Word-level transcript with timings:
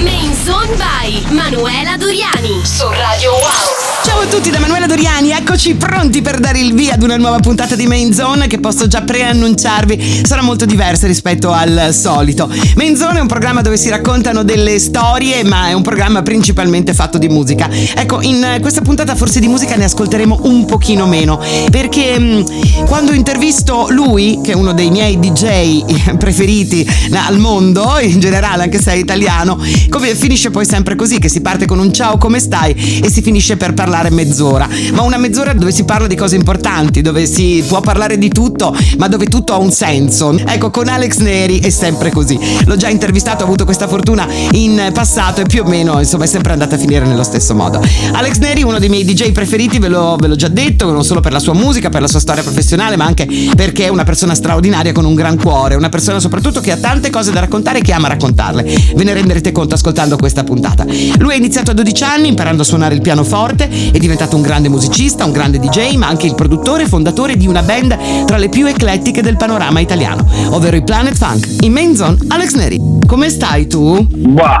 Main 0.00 0.34
Zone 0.44 0.74
by 0.76 1.34
Manuela 1.34 1.96
Doriani 1.96 2.60
su 2.62 2.84
Radio 2.88 3.30
Wow. 3.30 3.82
Ciao 4.04 4.20
a 4.20 4.26
tutti 4.26 4.50
da 4.50 4.58
Manuela 4.58 4.86
Doriani, 4.86 5.30
eccoci 5.30 5.74
pronti 5.74 6.22
per 6.22 6.40
dare 6.40 6.58
il 6.58 6.74
via 6.74 6.94
ad 6.94 7.02
una 7.02 7.16
nuova 7.16 7.38
puntata 7.38 7.76
di 7.76 7.86
Main 7.86 8.12
Zone 8.12 8.46
che 8.46 8.58
posso 8.58 8.88
già 8.88 9.02
preannunciarvi 9.02 10.22
sarà 10.24 10.42
molto 10.42 10.64
diversa 10.64 11.06
rispetto 11.06 11.52
al 11.52 11.90
solito. 11.92 12.50
Main 12.74 12.96
Zone 12.96 13.18
è 13.18 13.20
un 13.20 13.28
programma 13.28 13.60
dove 13.60 13.76
si 13.76 13.90
raccontano 13.90 14.42
delle 14.42 14.78
storie, 14.78 15.44
ma 15.44 15.68
è 15.68 15.72
un 15.72 15.82
programma 15.82 16.22
principalmente 16.22 16.94
fatto 16.94 17.18
di 17.18 17.28
musica. 17.28 17.68
Ecco, 17.70 18.20
in 18.22 18.58
questa 18.60 18.80
puntata 18.80 19.14
forse 19.14 19.38
di 19.40 19.48
musica 19.48 19.76
ne 19.76 19.84
ascolteremo 19.84 20.40
un 20.44 20.64
pochino 20.64 21.06
meno, 21.06 21.40
perché 21.70 22.18
mh, 22.18 22.86
quando 22.86 23.12
intervisto 23.12 23.86
lui, 23.90 24.40
che 24.42 24.52
è 24.52 24.54
uno 24.54 24.72
dei 24.72 24.90
miei 24.90 25.18
DJ 25.18 26.16
preferiti 26.18 26.88
al 27.12 27.38
mondo, 27.38 27.98
in 28.00 28.18
generale, 28.18 28.64
anche 28.64 28.80
se 28.80 28.92
è 28.92 28.96
italiano, 28.96 29.60
come 29.88 30.14
finisce 30.14 30.50
poi 30.50 30.66
sempre 30.66 30.96
così, 30.96 31.18
che 31.18 31.28
si 31.28 31.40
parte 31.40 31.66
con 31.66 31.78
un 31.78 31.92
ciao 31.92 32.18
come 32.18 32.38
stai 32.38 33.00
e 33.02 33.10
si 33.10 33.22
finisce 33.22 33.56
per 33.56 33.74
parlare 33.74 34.10
mezz'ora, 34.10 34.68
ma 34.92 35.02
una 35.02 35.16
mezz'ora 35.16 35.52
dove 35.52 35.72
si 35.72 35.84
parla 35.84 36.06
di 36.06 36.16
cose 36.16 36.36
importanti, 36.36 37.00
dove 37.00 37.26
si 37.26 37.62
può 37.66 37.80
parlare 37.80 38.18
di 38.18 38.28
tutto, 38.28 38.76
ma 38.98 39.08
dove 39.08 39.26
tutto 39.26 39.52
ha 39.52 39.58
un 39.58 39.70
senso. 39.70 40.36
Ecco, 40.44 40.70
con 40.70 40.88
Alex 40.88 41.18
Neri 41.18 41.60
è 41.60 41.70
sempre 41.70 42.10
così. 42.10 42.38
L'ho 42.64 42.76
già 42.76 42.88
intervistato, 42.88 43.42
ho 43.42 43.46
avuto 43.46 43.64
questa 43.64 43.88
fortuna 43.88 44.26
in 44.52 44.90
passato 44.92 45.40
e 45.40 45.46
più 45.46 45.62
o 45.62 45.68
meno, 45.68 45.98
insomma, 45.98 46.24
è 46.24 46.26
sempre 46.26 46.52
andata 46.52 46.74
a 46.74 46.78
finire 46.78 47.06
nello 47.06 47.24
stesso 47.24 47.54
modo. 47.54 47.82
Alex 48.12 48.38
Neri, 48.38 48.62
uno 48.62 48.78
dei 48.78 48.88
miei 48.88 49.04
DJ 49.04 49.32
preferiti, 49.32 49.78
ve, 49.78 49.88
lo, 49.88 50.16
ve 50.18 50.28
l'ho 50.28 50.36
già 50.36 50.48
detto, 50.48 50.90
non 50.90 51.04
solo 51.04 51.20
per 51.20 51.32
la 51.32 51.40
sua 51.40 51.54
musica, 51.54 51.88
per 51.88 52.00
la 52.00 52.08
sua 52.08 52.20
storia 52.20 52.42
professionale, 52.42 52.96
ma 52.96 53.04
anche 53.04 53.26
perché 53.56 53.86
è 53.86 53.88
una 53.88 54.04
persona 54.04 54.34
straordinaria 54.34 54.92
con 54.92 55.04
un 55.04 55.14
gran 55.14 55.38
cuore, 55.38 55.74
una 55.74 55.88
persona 55.88 56.20
soprattutto 56.20 56.60
che 56.60 56.72
ha 56.72 56.76
tante 56.76 57.10
cose 57.10 57.32
da 57.32 57.40
raccontare 57.40 57.78
e 57.78 57.82
che 57.82 57.92
ama 57.92 58.08
raccontarle. 58.08 58.62
Ve 58.94 59.04
ne 59.04 59.12
renderete 59.12 59.52
conto 59.52 59.71
ascoltando 59.74 60.16
questa 60.16 60.44
puntata. 60.44 60.84
Lui 61.18 61.32
ha 61.32 61.36
iniziato 61.36 61.70
a 61.70 61.74
12 61.74 62.04
anni 62.04 62.28
imparando 62.28 62.62
a 62.62 62.64
suonare 62.64 62.94
il 62.94 63.00
pianoforte 63.00 63.68
è 63.92 63.98
diventato 63.98 64.36
un 64.36 64.42
grande 64.42 64.68
musicista, 64.68 65.24
un 65.24 65.32
grande 65.32 65.58
DJ, 65.58 65.94
ma 65.96 66.08
anche 66.08 66.26
il 66.26 66.34
produttore 66.34 66.84
e 66.84 66.86
fondatore 66.86 67.36
di 67.36 67.46
una 67.46 67.62
band 67.62 68.24
tra 68.26 68.36
le 68.36 68.48
più 68.48 68.66
eclettiche 68.66 69.22
del 69.22 69.36
panorama 69.36 69.80
italiano, 69.80 70.26
ovvero 70.50 70.76
i 70.76 70.82
Planet 70.82 71.14
Funk. 71.14 71.64
In 71.64 71.72
main 71.72 71.94
zone, 71.96 72.18
Alex 72.28 72.54
Neri. 72.54 73.00
Come 73.06 73.28
stai 73.28 73.66
tu? 73.66 74.06
Bah, 74.08 74.56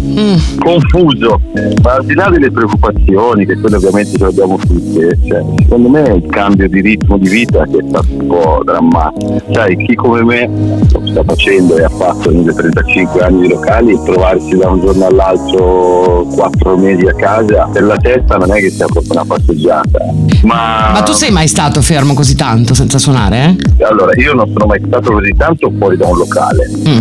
mm. 0.00 0.58
confuso. 0.58 1.40
Ma 1.82 1.94
al 1.94 2.04
di 2.04 2.14
là 2.14 2.28
delle 2.28 2.50
preoccupazioni, 2.52 3.44
che 3.44 3.58
quelle 3.58 3.76
ovviamente 3.76 4.12
ce 4.12 4.18
le 4.18 4.26
abbiamo 4.26 4.56
tutte, 4.58 5.18
cioè, 5.26 5.42
secondo 5.58 5.88
me 5.88 6.04
è 6.04 6.12
il 6.12 6.26
cambio 6.26 6.68
di 6.68 6.80
ritmo 6.80 7.18
di 7.18 7.28
vita 7.28 7.64
che 7.64 7.78
è 7.78 7.84
stato 7.88 8.06
un 8.10 8.26
po' 8.26 8.62
drammatico. 8.64 9.42
Sai, 9.52 9.76
chi 9.76 9.94
come 9.94 10.22
me 10.22 10.48
lo 10.92 11.06
sta 11.06 11.24
facendo 11.24 11.76
e 11.76 11.82
ha 11.82 11.88
fatto 11.88 12.30
nelle 12.30 12.52
35 12.54 13.20
anni 13.22 13.40
di 13.40 13.48
locali, 13.48 13.98
trovarsi 14.04 14.55
da 14.56 14.68
un 14.68 14.80
giorno 14.80 15.06
all'altro 15.06 16.26
quattro 16.34 16.76
mesi 16.76 17.06
a 17.06 17.14
casa, 17.14 17.68
per 17.72 17.82
la 17.82 17.96
testa 17.96 18.36
non 18.36 18.52
è 18.52 18.60
che 18.60 18.70
sia 18.70 18.86
proprio 18.86 19.12
una 19.12 19.24
passeggiata. 19.24 19.98
Ma... 20.42 20.90
Ma 20.92 21.02
tu 21.02 21.12
sei 21.12 21.30
mai 21.30 21.48
stato 21.48 21.80
fermo 21.82 22.14
così 22.14 22.34
tanto 22.34 22.74
senza 22.74 22.98
suonare? 22.98 23.56
Eh? 23.78 23.84
Allora, 23.84 24.12
io 24.16 24.32
non 24.32 24.50
sono 24.52 24.66
mai 24.66 24.80
stato 24.86 25.12
così 25.12 25.34
tanto 25.36 25.72
fuori 25.76 25.96
da 25.96 26.06
un 26.06 26.16
locale. 26.16 26.70
Mm. 26.88 27.00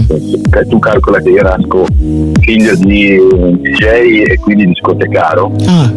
Tu 0.69 0.79
calcola 0.79 1.19
che 1.19 1.29
io 1.29 1.41
nasco 1.41 1.85
figlio 2.39 2.75
di 2.75 3.17
un 3.17 3.59
DJ 3.61 3.83
e 4.25 4.39
quindi 4.41 4.67
discotecaro. 4.67 5.51
Ah. 5.67 5.91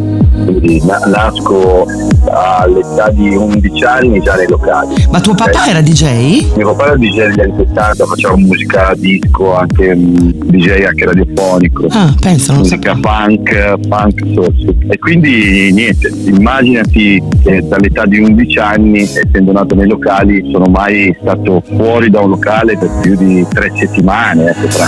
Quindi 0.45 0.81
na- 0.85 0.99
nasco 1.05 1.85
all'età 2.29 3.09
di 3.11 3.35
11 3.35 3.83
anni 3.83 4.21
già 4.21 4.35
nei 4.35 4.47
locali. 4.47 5.07
Ma 5.09 5.19
tuo 5.19 5.33
papà 5.33 5.59
okay. 5.59 5.69
era 5.69 5.81
DJ? 5.81 6.55
Mio 6.55 6.73
papà 6.73 6.87
era 6.87 6.95
DJ 6.97 7.17
negli 7.17 7.39
anni 7.41 7.53
70, 7.57 8.05
faceva 8.05 8.37
musica 8.37 8.93
disco, 8.95 9.55
anche 9.55 9.91
um, 9.91 10.31
DJ 10.31 10.83
anche 10.83 11.05
radiofonico. 11.05 11.48
Ah, 11.89 12.13
penso, 12.19 12.51
non 12.51 12.61
musica 12.61 12.93
so. 12.93 12.99
punk, 12.99 13.79
punk 13.87 14.23
so, 14.33 14.53
E 14.87 14.97
quindi 14.97 15.71
niente, 15.71 16.11
immaginati 16.25 17.21
che 17.43 17.63
dall'età 17.67 18.05
di 18.05 18.19
11 18.19 18.57
anni, 18.59 19.01
essendo 19.01 19.51
nato 19.51 19.75
nei 19.75 19.87
locali, 19.87 20.49
sono 20.51 20.65
mai 20.65 21.15
stato 21.19 21.61
fuori 21.75 22.09
da 22.09 22.21
un 22.21 22.29
locale 22.29 22.77
per 22.77 22.89
più 23.01 23.15
di 23.15 23.45
tre 23.49 23.71
settimane. 23.75 24.49
Ecco, 24.49 24.67
tra. 24.67 24.87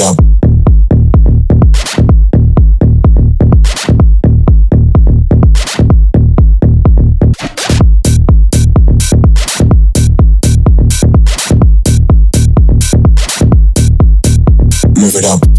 Move 0.00 0.08
it 15.16 15.24
up. 15.26 15.49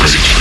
Música 0.00 0.40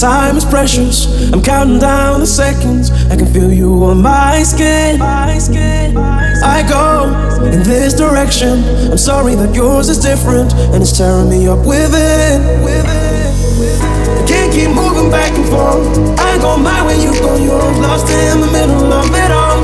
time 0.00 0.36
is 0.36 0.44
precious. 0.44 1.32
I'm 1.32 1.42
counting 1.42 1.80
down 1.80 2.20
the 2.20 2.26
seconds. 2.26 2.90
I 3.10 3.16
can 3.16 3.26
feel 3.26 3.52
you 3.52 3.82
on 3.84 4.00
my 4.00 4.42
skin. 4.44 5.02
I 5.02 6.62
go 6.68 7.10
in 7.44 7.62
this 7.64 7.94
direction. 7.94 8.62
I'm 8.90 8.98
sorry 8.98 9.34
that 9.34 9.54
yours 9.54 9.88
is 9.88 9.98
different 9.98 10.54
and 10.54 10.82
it's 10.82 10.96
tearing 10.96 11.28
me 11.28 11.48
up 11.48 11.66
within. 11.66 12.42
I 14.14 14.24
can't 14.26 14.52
keep 14.52 14.70
moving 14.70 15.10
back 15.10 15.32
and 15.34 15.48
forth. 15.50 15.98
I 16.20 16.38
go 16.38 16.56
my 16.56 16.86
way, 16.86 17.02
you 17.02 17.10
go 17.18 17.34
yours. 17.36 17.78
Lost 17.78 18.06
in 18.06 18.40
the 18.40 18.50
middle 18.54 18.92
of 18.92 19.10
it 19.10 19.30
all. 19.34 19.58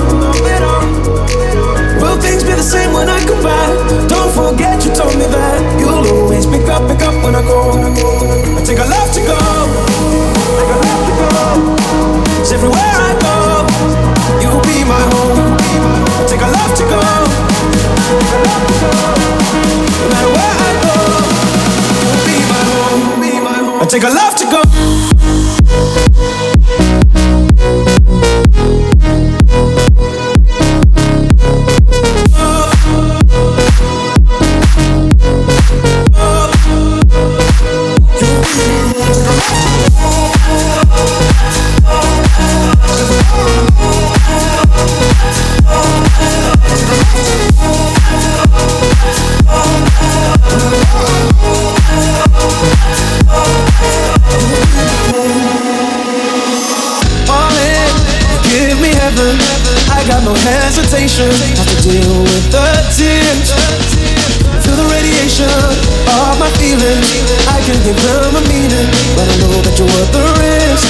Will 2.02 2.20
things 2.20 2.42
be 2.42 2.54
the 2.58 2.62
same 2.62 2.92
when 2.92 3.08
I 3.08 3.22
come 3.24 3.42
back? 3.42 3.70
Don't 4.08 4.32
forget 4.34 4.84
you 4.84 4.92
told 4.94 5.14
me 5.14 5.26
that 5.30 5.78
you'll 5.78 6.22
always 6.22 6.46
pick 6.46 6.66
up, 6.66 6.90
pick 6.90 7.02
up 7.06 7.14
when 7.22 7.36
I 7.36 7.42
go. 7.42 7.70
I 7.70 8.64
take 8.64 8.78
a 8.78 8.84
left 8.84 9.14
to 9.14 9.20
go. 9.22 9.93
Take 23.94 24.02
a 24.02 24.08
left 24.08 24.38
to 24.38 24.44
go. 24.46 25.03
temptation. 61.14 61.30
Have 61.56 61.70
to 61.70 61.78
deal 61.86 62.14
with 62.22 62.46
the 62.50 62.66
tears. 62.90 63.48
Feel 64.62 64.76
the 64.76 64.88
radiation 64.90 65.46
of 65.46 66.38
my 66.38 66.50
feelings. 66.58 67.06
I 67.48 67.60
can 67.62 67.78
give 67.84 67.98
them 68.02 68.34
a 68.34 68.42
meaning, 68.50 68.88
but 69.14 69.26
I 69.28 69.34
know 69.38 69.54
that 69.62 69.74
you're 69.78 69.90
worth 69.94 70.10
the 70.10 70.24
risk. 70.42 70.86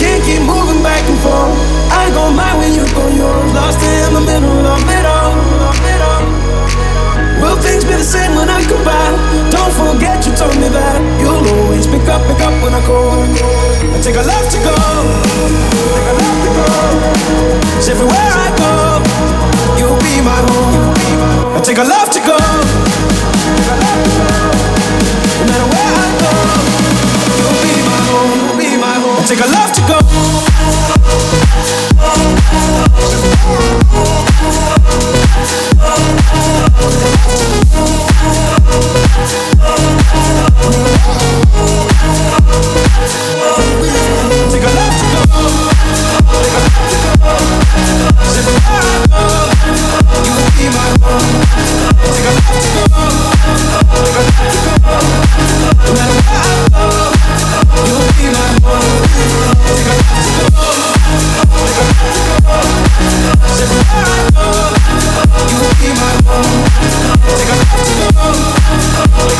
Can't 0.00 0.22
keep 0.24 0.42
moving 0.42 0.82
back 0.82 1.04
and 1.04 1.18
forth. 1.20 1.52
I 1.92 2.08
go 2.14 2.32
mine 2.32 2.56
when 2.58 2.72
you 2.72 2.84
go 2.94 3.04
yours. 3.12 3.52
Lost 3.52 3.82
in 3.82 4.14
the 4.14 4.24
middle 4.24 4.66
of 4.66 4.80
it 4.88 5.04
all. 5.04 5.36
Will 7.40 7.56
things 7.56 7.84
be 7.84 7.94
the 7.94 8.04
same 8.04 8.34
when 8.36 8.48
I 8.48 8.62
come 8.64 8.84
back? 8.84 9.12
Don't 9.50 9.72
forget 9.72 10.24
you 10.26 10.32
told 10.36 10.56
me 10.56 10.68
that 10.68 11.09
take 14.02 14.16
a 14.16 14.22
love 14.22 14.48
to 14.50 14.58
go. 14.58 14.70
I 14.70 15.02
take 16.02 16.08
a 16.10 16.14
love 16.20 16.38
to 16.44 16.50
go. 16.56 16.66
'Cause 17.74 17.88
everywhere 17.88 18.32
I 18.46 18.50
go, 18.62 18.72
you'll 19.78 19.98
be 19.98 20.14
my 20.20 20.40
home. 20.48 20.94
I 21.56 21.60
take 21.60 21.78
a 21.78 21.84
love 21.84 22.10
to 22.10 22.20
go. 22.20 22.36
Take 23.56 23.70
a 23.70 23.76
love 23.84 24.00
to 24.06 24.10
go. 24.18 24.28
No 25.38 25.44
matter 25.50 25.68
where 25.74 25.94
I 26.04 26.08
go, 26.22 26.32
you'll 27.40 27.60
be 27.64 27.74
my 27.90 28.00
home. 28.08 28.30
You'll 28.36 28.58
be 28.62 28.70
my 28.76 28.94
home. 29.02 29.18
I 29.18 29.24
take 29.26 29.40
a 29.40 29.48
love 29.56 29.72
to 29.76 29.82
go. 29.90 29.98
Take 69.20 69.38
a 69.38 69.39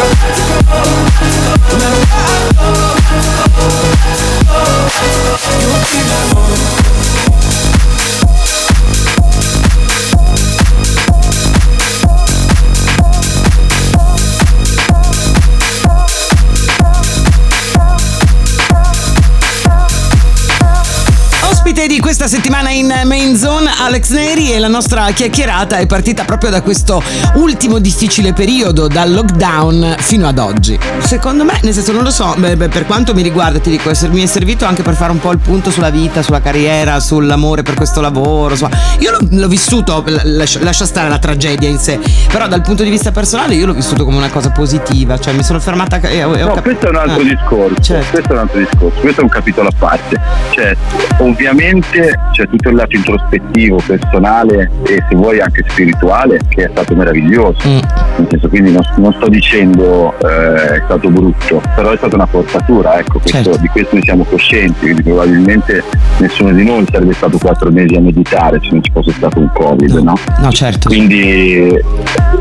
questa 22.11 22.27
settimana 22.27 22.71
in 22.71 22.93
Main 23.05 23.37
Zone, 23.37 23.71
Alex 23.79 24.11
Neri 24.11 24.51
e 24.53 24.59
la 24.59 24.67
nostra 24.67 25.09
chiacchierata 25.13 25.77
è 25.77 25.87
partita 25.87 26.25
proprio 26.25 26.51
da 26.51 26.61
questo 26.61 27.01
ultimo 27.35 27.79
difficile 27.79 28.33
periodo, 28.33 28.89
dal 28.89 29.13
lockdown 29.13 29.95
fino 29.97 30.27
ad 30.27 30.39
oggi. 30.41 30.77
Secondo 30.99 31.45
me, 31.45 31.61
nel 31.63 31.73
senso 31.73 31.93
non 31.93 32.03
lo 32.03 32.11
so, 32.11 32.35
beh, 32.37 32.57
beh, 32.57 32.69
per 32.69 32.85
quanto 32.85 33.15
mi 33.15 33.23
riguarda 33.23 33.61
ti 33.61 33.71
dico, 33.71 33.93
mi 34.11 34.23
è 34.23 34.27
servito 34.27 34.65
anche 34.65 34.83
per 34.83 34.95
fare 34.95 35.13
un 35.13 35.21
po' 35.21 35.31
il 35.31 35.39
punto 35.39 35.71
sulla 35.71 35.91
vita, 35.91 36.21
sulla 36.21 36.41
carriera, 36.41 36.99
sull'amore 36.99 37.63
per 37.63 37.75
questo 37.75 38.01
lavoro. 38.01 38.55
insomma. 38.55 38.77
Io 38.99 39.13
l'ho, 39.13 39.19
l'ho 39.31 39.49
vissuto, 39.49 40.03
lascia, 40.25 40.59
lascia 40.65 40.87
stare 40.87 41.09
la 41.09 41.19
tragedia 41.21 41.69
in 41.69 41.79
sé, 41.79 42.01
però 42.27 42.49
dal 42.49 42.63
punto 42.63 42.83
di 42.83 42.91
vista 42.91 43.13
personale 43.13 43.55
io 43.55 43.67
l'ho 43.67 43.73
vissuto 43.75 44.05
come 44.05 44.17
una 44.17 44.31
cosa 44.31 44.51
positiva, 44.51 45.17
cioè 45.21 45.33
mi 45.33 45.45
sono 45.45 45.61
fermata 45.61 46.01
e 46.01 46.25
ho, 46.25 46.35
e 46.35 46.43
ho 46.43 46.49
No, 46.49 46.55
cap- 46.55 46.65
questo 46.65 46.87
è 46.87 46.91
un 46.91 46.97
altro 46.97 47.21
Ah, 47.21 47.25
discorso. 47.25 47.81
certo. 47.81 48.11
Questo 48.11 48.31
è 48.31 48.33
un 48.33 48.39
altro 48.41 48.59
discorso, 48.59 49.01
questo 49.01 49.21
è 49.21 49.23
un 49.23 49.31
capitolo 49.31 49.69
a 49.69 49.73
parte. 49.79 50.21
Cioè, 50.51 50.77
ovviamente 51.19 51.99
c'è 52.33 52.49
tutto 52.49 52.69
il 52.69 52.77
lato 52.77 52.97
introspettivo, 52.97 53.81
personale 53.87 54.71
e 54.85 55.05
se 55.09 55.15
vuoi 55.15 55.41
anche 55.41 55.65
spirituale 55.69 56.39
che 56.49 56.65
è 56.65 56.69
stato 56.71 56.95
meraviglioso. 56.95 57.57
Mm. 57.69 57.79
Nel 58.17 58.27
senso, 58.31 58.49
quindi 58.49 58.73
non, 58.73 58.83
non 58.97 59.13
sto 59.15 59.29
dicendo 59.29 60.15
eh, 60.19 60.77
è 60.77 60.83
stato 60.85 61.09
brutto, 61.09 61.63
però 61.75 61.91
è 61.93 61.97
stata 61.97 62.17
una 62.17 62.27
forzatura, 62.27 62.99
ecco, 62.99 63.19
questo- 63.19 63.29
Certo. 63.41 63.59
di 63.61 63.69
questo 63.69 63.95
ne 63.95 64.03
siamo 64.03 64.25
coscienti, 64.25 64.81
quindi 64.81 65.03
probabilmente 65.03 65.83
nessuno 66.19 66.53
di 66.53 66.65
noi 66.65 66.85
sarebbe 66.91 67.15
stato 67.15 67.39
quattro 67.39 67.71
mesi 67.71 67.95
a 67.95 68.01
meditare 68.01 68.59
se 68.63 68.69
non 68.71 68.83
ci 68.83 68.91
fosse 68.93 69.13
stato 69.13 69.39
un 69.39 69.51
Covid, 69.53 69.93
no? 69.99 70.15
No, 70.41 70.51
certo. 70.51 70.89
Quindi 70.89 71.79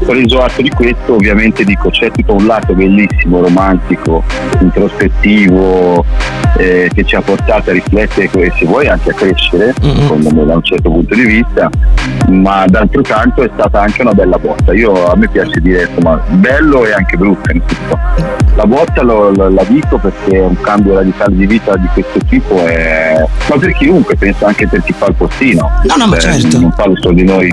preso 0.06 0.42
atto 0.42 0.62
di 0.62 0.70
questo 0.70 1.14
ovviamente 1.14 1.64
dico 1.64 1.90
c'è 1.90 2.10
tutto 2.12 2.34
un 2.34 2.46
lato 2.46 2.74
bellissimo, 2.74 3.42
romantico, 3.42 4.24
introspettivo 4.60 6.04
eh, 6.58 6.90
che 6.94 7.04
ci 7.06 7.16
ha 7.16 7.22
portato 7.22 7.70
a 7.70 7.74
riflettere 7.74 8.28
e 8.32 8.52
se 8.58 8.66
vuoi 8.66 8.88
anche 8.88 9.12
a 9.12 9.14
crescere, 9.14 9.49
Mm-mm. 9.58 9.96
secondo 10.02 10.30
me 10.34 10.46
da 10.46 10.56
un 10.56 10.64
certo 10.64 10.90
punto 10.90 11.16
di 11.16 11.24
vista, 11.26 11.70
ma 12.30 12.66
d'altro 12.68 13.02
canto 13.02 13.42
è 13.44 13.50
stata 13.54 13.82
anche 13.82 14.02
una 14.02 14.14
bella 14.14 14.38
botta. 14.38 14.74
Io 14.74 15.10
a 15.10 15.16
me 15.16 15.28
piace 15.30 15.60
dire 15.62 15.84
insomma 15.90 16.22
bello 16.28 16.86
e 16.86 16.94
anche 16.94 17.18
brutto 17.18 17.38
La 18.56 18.66
botta 18.66 19.02
lo- 19.04 19.30
lo- 19.32 19.50
la 19.50 19.64
dico 19.68 19.98
perché 19.98 20.38
un 20.40 20.60
cambio 20.60 20.96
radicale 20.96 21.34
di 21.36 21.46
vita 21.46 21.76
di 21.78 21.88
questo 21.94 22.20
tipo 22.28 22.66
è 22.66 23.24
ma 23.50 23.58
per 23.58 23.72
chiunque, 23.74 24.16
penso 24.18 24.46
anche 24.46 24.68
per 24.68 24.84
chi 24.84 24.92
fa 24.94 25.06
il 25.08 25.14
postino. 25.16 25.70
No, 25.86 25.96
no, 25.98 26.08
ma 26.08 26.18
Eh, 26.18 26.20
certo. 26.20 26.60
Non 26.60 26.74
parlo 26.76 26.96
solo 27.00 27.14
di 27.16 27.24
noi, 27.24 27.50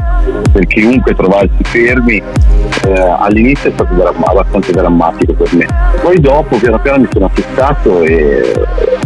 per 0.52 0.66
chiunque 0.66 1.14
trovarsi 1.14 1.54
fermi 1.62 2.16
eh, 2.16 3.14
all'inizio 3.20 3.70
è 3.70 3.72
stato 3.72 3.94
dram- 3.94 4.22
abbastanza 4.26 4.72
drammatico 4.72 5.32
per 5.34 5.54
me. 5.54 5.66
Poi 6.02 6.20
dopo 6.20 6.56
piano 6.56 6.78
piano 6.80 6.98
mi 6.98 7.08
sono 7.12 7.30
fissato 7.32 8.02
e, 8.02 8.52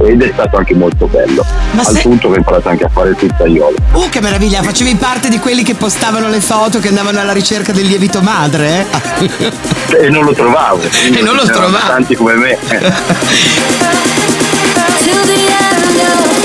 ed 0.06 0.22
è 0.22 0.30
stato 0.32 0.56
anche 0.56 0.74
molto 0.74 1.06
bello. 1.06 1.44
Ma 1.72 1.80
al 1.82 1.86
se- 1.86 2.00
punto 2.02 2.28
che 2.28 2.34
ho 2.34 2.38
imparato 2.38 2.68
anche 2.70 2.79
a 2.84 2.88
fare 2.88 3.10
il 3.10 3.16
pizzaiolo. 3.16 3.76
Uh, 3.92 4.08
che 4.08 4.20
meraviglia, 4.20 4.62
facevi 4.62 4.94
parte 4.96 5.28
di 5.28 5.38
quelli 5.38 5.62
che 5.62 5.74
postavano 5.74 6.28
le 6.28 6.40
foto 6.40 6.78
che 6.78 6.88
andavano 6.88 7.20
alla 7.20 7.32
ricerca 7.32 7.72
del 7.72 7.86
lievito 7.86 8.22
madre, 8.22 8.86
eh? 9.18 10.04
E 10.04 10.10
non 10.10 10.24
lo 10.24 10.32
trovavo. 10.32 10.78
E 11.10 11.22
non 11.22 11.34
lo 11.34 11.44
trovavi. 11.44 11.86
Tanti 11.86 12.14
come 12.14 12.34
me. 12.34 12.58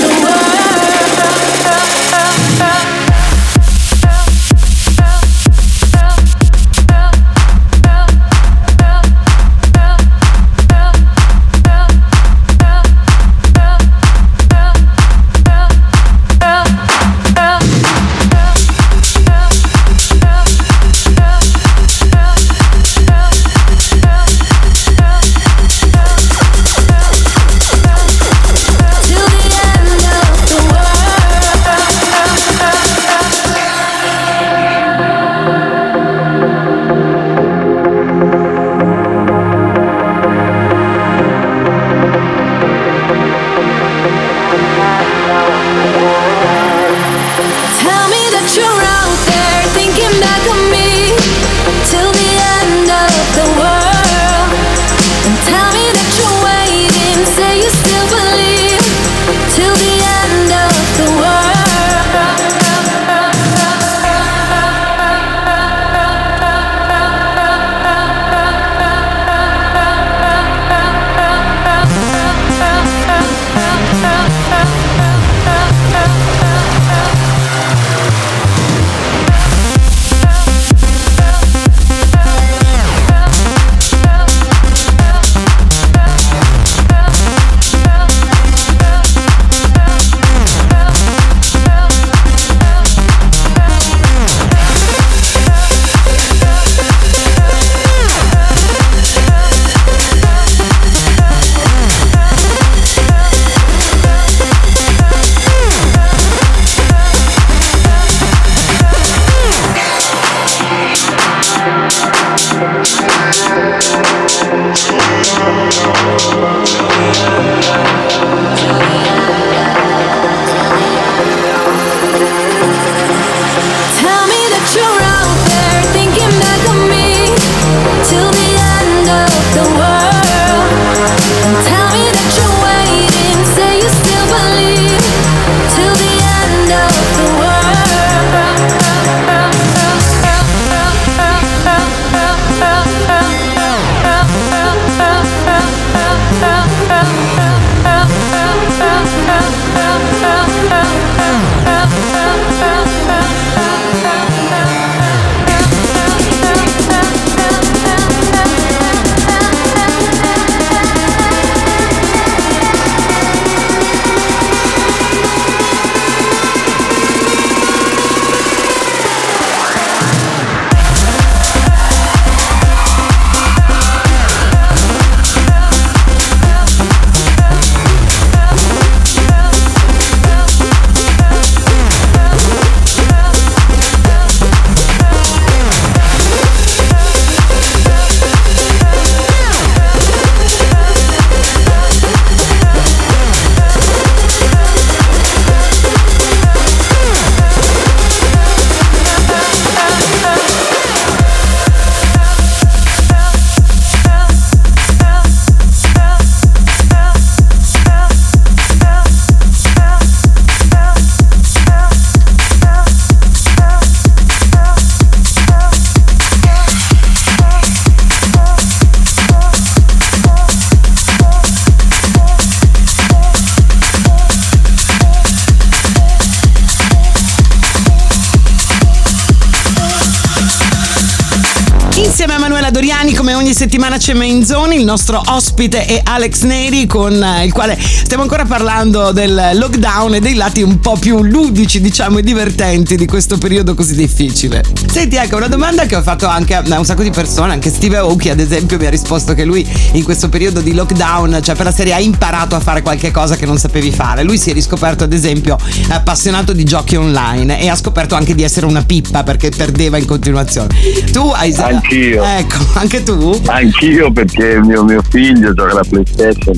c'è 233.98 234.14
Mainzoni, 234.14 234.76
il 234.76 234.84
nostro 234.84 235.22
ospite 235.26 235.86
è 235.86 236.00
Alex 236.04 236.42
Neri 236.42 236.86
con 236.86 237.22
eh, 237.22 237.44
il 237.44 237.52
quale 237.52 237.78
stiamo 237.80 238.22
ancora 238.22 238.44
parlando 238.44 239.12
del 239.12 239.52
lockdown 239.54 240.14
e 240.14 240.20
dei 240.20 240.34
lati 240.34 240.60
un 240.62 240.80
po' 240.80 240.96
più 240.96 241.22
ludici, 241.22 241.80
diciamo, 241.80 242.18
e 242.18 242.22
divertenti 242.22 242.96
di 242.96 243.06
questo 243.06 243.38
periodo 243.38 243.74
così 243.74 243.94
difficile. 243.94 244.62
Senti, 244.90 245.16
ecco, 245.16 245.36
una 245.36 245.48
domanda 245.48 245.86
che 245.86 245.96
ho 245.96 246.02
fatto 246.02 246.26
anche 246.26 246.54
a 246.54 246.78
un 246.78 246.84
sacco 246.84 247.02
di 247.02 247.10
persone, 247.10 247.52
anche 247.52 247.70
Steve 247.70 247.96
Aoki 247.96 248.28
ad 248.28 248.40
esempio 248.40 248.76
mi 248.78 248.86
ha 248.86 248.90
risposto 248.90 249.34
che 249.34 249.44
lui 249.44 249.66
in 249.92 250.04
questo 250.04 250.28
periodo 250.28 250.60
di 250.60 250.74
lockdown, 250.74 251.40
cioè 251.42 251.54
per 251.54 251.64
la 251.64 251.72
serie 251.72 251.94
ha 251.94 252.00
imparato 252.00 252.54
a 252.54 252.60
fare 252.60 252.82
qualche 252.82 253.10
cosa 253.10 253.36
che 253.36 253.46
non 253.46 253.58
sapevi 253.58 253.90
fare. 253.90 254.22
Lui 254.24 254.36
si 254.36 254.50
è 254.50 254.52
riscoperto 254.52 255.04
ad 255.04 255.12
esempio 255.12 255.56
appassionato 255.88 256.52
di 256.52 256.64
giochi 256.64 256.96
online 256.96 257.60
e 257.60 257.68
ha 257.68 257.76
scoperto 257.76 258.14
anche 258.14 258.34
di 258.34 258.42
essere 258.42 258.66
una 258.66 258.82
pippa 258.82 259.22
perché 259.22 259.50
perdeva 259.50 259.96
in 259.96 260.04
continuazione. 260.04 260.68
Tu 261.12 261.20
hai 261.34 261.54
Anch'io. 261.56 262.22
Ecco, 262.22 262.58
anche 262.74 263.02
tu? 263.02 263.40
Anch'io 263.46 263.85
perché 264.12 264.60
mio, 264.62 264.82
mio 264.82 265.00
figlio 265.08 265.54
gioca 265.54 265.70
alla 265.72 265.84
PlayStation 265.88 266.54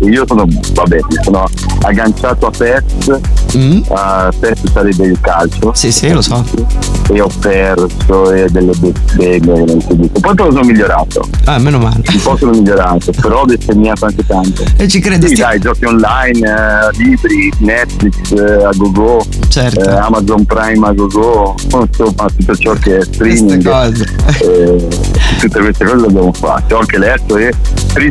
e 0.00 0.08
io 0.08 0.24
sono, 0.26 0.46
vabbè, 0.72 0.98
sono 1.22 1.44
agganciato 1.82 2.46
a 2.46 2.50
PES, 2.56 3.18
Mm? 3.56 3.80
a 3.88 4.32
PES 4.38 4.58
sarebbe 4.72 5.06
il 5.06 5.18
calcio. 5.20 5.72
Sì, 5.74 5.90
sì, 5.90 6.10
lo 6.12 6.22
so. 6.22 6.44
E 7.12 7.20
ho 7.20 7.28
perso 7.40 8.30
e 8.32 8.48
delle 8.48 8.72
bestemmie, 8.78 9.64
non 9.64 9.78
ti 9.84 9.96
dico. 9.96 10.20
Poi 10.20 10.34
però 10.34 10.50
sono 10.52 10.62
migliorato, 10.64 11.28
Ah, 11.46 11.58
meno 11.58 11.78
male. 11.78 12.00
un 12.12 12.20
po' 12.22 12.36
sono 12.36 12.52
migliorato, 12.52 13.10
però 13.20 13.40
ho 13.42 13.44
bestemmiato 13.44 14.06
anche 14.06 14.24
tanto. 14.24 14.62
E 14.76 14.86
ci 14.88 15.00
credo. 15.00 15.26
Sì, 15.26 15.34
stia- 15.34 15.48
dai, 15.48 15.58
giochi 15.58 15.84
online, 15.84 16.38
eh, 16.48 16.96
libri, 16.98 17.52
Netflix, 17.58 18.30
eh, 18.32 18.64
a 18.64 18.70
go-go, 18.76 19.24
Certo. 19.48 19.80
eh, 19.84 19.94
Amazon 19.96 20.44
Prime 20.44 20.86
a 20.86 20.92
go-go, 20.92 21.54
insomma 21.64 22.28
tutto 22.36 22.56
ciò 22.56 22.72
che 22.74 22.98
è 22.98 23.02
streaming. 23.02 23.62
Queste 23.62 23.68
cose. 23.68 24.06
eh, 24.42 24.88
tutte 25.40 25.58
queste 25.60 25.84
cose 25.84 26.06
le 26.06 26.12
abbiamo 26.30 26.32
fatte. 26.32 26.74
Ho 26.74 26.78
anche 26.78 26.98
letto 26.98 27.36
e 27.36 27.52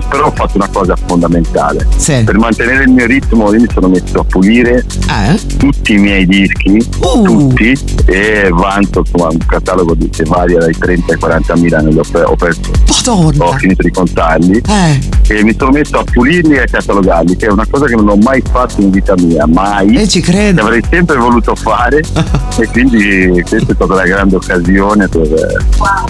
però 0.10 0.27
ho 0.27 0.32
fatto 0.32 0.58
una 0.58 0.67
cosa 0.71 0.95
fondamentale. 1.08 1.88
Sì. 1.95 2.21
Per 2.23 2.38
mantenere 2.38 2.84
il 2.84 2.89
mio 2.89 3.05
ritmo 3.05 3.53
io 3.53 3.62
mi 3.62 3.67
sono 3.73 3.88
messo 3.88 4.19
a 4.19 4.23
pulire 4.25 4.86
Eh? 5.10 5.39
tutti 5.58 5.93
i 5.93 5.97
miei 5.97 6.25
dischi, 6.25 6.77
Uh. 6.99 7.23
tutti, 7.23 7.77
e 8.05 8.49
vanto 8.51 8.99
insomma, 9.05 9.29
un 9.32 9.38
catalogo 9.45 9.93
di- 9.95 10.10
che 10.10 10.23
varia 10.25 10.60
dai 10.60 10.75
30 10.77 11.13
ai 11.13 11.19
40 11.19 11.55
mila, 11.55 11.79
ne 11.79 11.97
ho, 11.97 12.03
pe- 12.12 12.21
ho 12.23 12.36
perso, 12.36 12.60
ho 13.10 13.25
Madonna. 13.32 13.58
finito 13.58 13.84
di 13.84 13.91
contarli 13.91 14.62
Eh, 14.67 14.99
e 15.38 15.43
mi 15.43 15.55
sono 15.58 15.71
messo 15.71 15.97
a 15.97 16.03
pulirli 16.03 16.55
e 16.55 16.62
a 16.62 16.65
catalogarli, 16.65 17.36
che 17.38 17.45
è 17.47 17.51
una 17.51 17.65
cosa 17.69 17.86
che 17.86 17.95
non 17.95 18.10
ho 18.10 18.15
mai 18.17 18.43
fatto 18.51 18.82
in 18.82 18.89
vita 18.91 19.13
mia, 19.17 19.45
mai. 19.47 19.95
e 19.95 20.08
ci 20.08 20.19
Che 20.21 20.32
credo. 20.32 20.62
avrei 20.63 20.82
sempre 20.89 21.15
voluto 21.17 21.55
fare 21.55 22.01
e 22.60 22.67
quindi 22.67 23.41
questa 23.47 23.71
è 23.71 23.75
stata 23.75 23.93
la 23.93 24.03
grande 24.05 24.36
occasione 24.36 25.08
per 25.08 25.21
eh, 25.21 25.58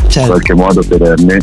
in 0.03 0.09
Certo. 0.09 0.29
qualche 0.29 0.53
modo 0.55 0.81
per 0.81 1.13
me- 1.23 1.39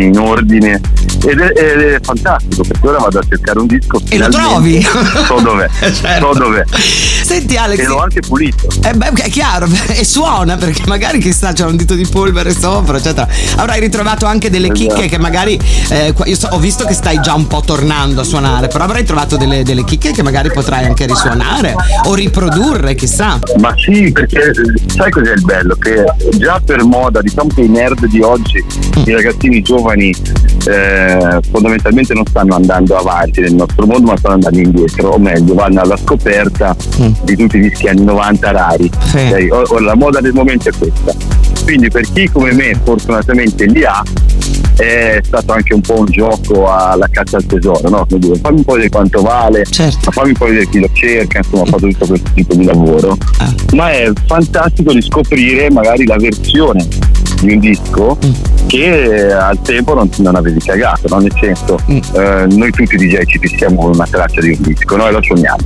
mettermi 0.00 0.04
in 0.06 0.18
ordine 0.18 0.80
ed 1.22 1.38
è, 1.38 1.52
ed 1.54 1.80
è 1.82 1.98
fantastico 2.00 2.62
perché 2.62 2.88
ora 2.88 2.98
vado 2.98 3.18
a 3.18 3.22
cercare 3.28 3.58
un 3.58 3.66
disco 3.66 4.00
E 4.08 4.16
lo 4.18 4.28
trovi? 4.28 4.80
so 4.82 5.40
dov'è 5.40 5.68
Certo. 5.92 6.32
so 6.32 6.38
dov'è 6.38 6.64
Senti 6.70 7.56
Alex, 7.56 7.78
e 7.78 7.84
l'ho 7.86 7.98
anche 8.00 8.20
pulito 8.20 8.66
Eh 8.82 8.94
beh, 8.94 9.10
è 9.22 9.28
chiaro, 9.30 9.66
e 9.88 10.04
suona 10.04 10.56
perché 10.56 10.82
magari 10.86 11.18
chissà 11.20 11.52
c'è 11.52 11.64
un 11.64 11.76
dito 11.76 11.94
di 11.94 12.06
polvere 12.06 12.52
sopra, 12.52 12.96
eccetera. 12.96 13.28
Avrai 13.56 13.78
ritrovato 13.80 14.26
anche 14.26 14.50
delle 14.50 14.70
Esatto. 14.72 14.94
chicche 14.94 15.08
che 15.08 15.18
magari. 15.18 15.58
eh, 15.90 16.12
io 16.24 16.34
so- 16.36 16.48
ho 16.50 16.58
visto 16.58 16.84
che 16.84 16.94
stai 16.94 17.20
già 17.20 17.34
un 17.34 17.46
po' 17.46 17.62
tornando 17.64 18.22
a 18.22 18.24
suonare, 18.24 18.66
però 18.68 18.84
avrai 18.84 19.04
trovato 19.04 19.36
delle, 19.36 19.62
delle 19.62 19.84
chicche 19.84 20.10
che 20.12 20.22
magari 20.22 20.50
potrai 20.50 20.84
anche 20.86 21.06
risuonare 21.06 21.74
o 22.04 22.14
riprodurre, 22.14 22.94
chissà. 22.94 23.38
Ma 23.60 23.72
sì, 23.76 24.10
perché 24.10 24.52
sai 24.92 25.10
cos'è 25.10 25.32
il 25.32 25.44
bello? 25.44 25.76
Che 25.78 26.04
già 26.38 26.60
per 26.64 26.82
moda, 26.84 27.20
diciamo 27.20 27.48
che 27.54 27.60
i 27.62 27.68
nerd 27.68 28.06
di 28.06 28.20
oggi, 28.22 28.64
i 29.04 29.12
ragazzini 29.12 29.62
giovani, 29.62 29.89
eh, 29.96 31.38
fondamentalmente 31.50 32.14
non 32.14 32.24
stanno 32.26 32.54
andando 32.54 32.96
avanti 32.96 33.40
nel 33.40 33.54
nostro 33.54 33.86
mondo, 33.86 34.10
ma 34.10 34.16
stanno 34.16 34.34
andando 34.34 34.58
indietro, 34.58 35.08
o 35.10 35.18
meglio, 35.18 35.54
vanno 35.54 35.80
alla 35.80 35.96
scoperta 35.96 36.74
Mm. 37.00 37.12
di 37.24 37.36
tutti 37.36 37.56
i 37.56 37.60
dischi 37.60 37.88
anni 37.88 38.04
90 38.04 38.50
rari. 38.50 38.90
Sì. 39.04 39.16
ok? 39.16 39.46
O- 39.50 39.64
ora, 39.74 39.84
la 39.84 39.94
moda 39.96 40.20
del 40.20 40.32
momento 40.32 40.68
è 40.68 40.72
questa. 40.76 41.12
Quindi 41.64 41.88
per 41.90 42.04
chi 42.12 42.28
come 42.30 42.52
me 42.52 42.74
fortunatamente 42.82 43.64
li 43.66 43.84
ha, 43.84 44.02
è 44.76 45.18
stato 45.22 45.52
anche 45.52 45.74
un 45.74 45.80
po' 45.82 45.98
un 46.00 46.06
gioco 46.06 46.70
alla 46.72 47.06
caccia 47.10 47.36
al 47.36 47.44
tesoro, 47.46 47.88
no? 47.88 48.06
Dire, 48.08 48.36
fammi 48.38 48.58
un 48.58 48.64
po' 48.64 48.72
vedere 48.72 48.90
quanto 48.90 49.20
vale, 49.22 49.64
Certo. 49.66 50.10
fammi 50.10 50.28
un 50.28 50.34
po' 50.34 50.46
vedere 50.46 50.68
chi 50.68 50.80
lo 50.80 50.88
cerca, 50.92 51.38
insomma, 51.38 51.62
ho 51.62 51.66
fatto 51.66 51.86
tutto 51.88 52.06
questo 52.06 52.30
tipo 52.34 52.54
di 52.54 52.64
lavoro 52.64 53.16
Ah. 53.38 53.52
ma 53.74 53.90
è 53.92 54.10
fantastico 54.26 54.92
di 54.92 55.02
scoprire 55.02 55.70
magari 55.70 56.06
la 56.06 56.16
versione 56.16 56.86
di 57.40 57.52
un 57.54 57.58
disco 57.60 58.18
Mm. 58.24 58.32
che 58.66 59.26
eh, 59.28 59.32
al 59.32 59.60
tempo 59.62 59.94
non, 59.94 60.08
non 60.18 60.34
avevi 60.36 60.60
cagato, 60.60 61.08
no? 61.08 61.18
nel 61.20 61.32
senso 61.40 61.78
Mm. 61.90 61.98
eh, 62.14 62.46
noi 62.56 62.70
tutti 62.70 62.96
DJ 62.96 63.24
ci 63.24 63.38
fissiamo 63.38 63.80
con 63.82 63.94
una 63.94 64.06
traccia 64.08 64.40
di 64.40 64.50
un 64.50 64.58
disco, 64.60 64.96
noi 64.96 65.12
lo 65.12 65.22
suoniamo, 65.22 65.58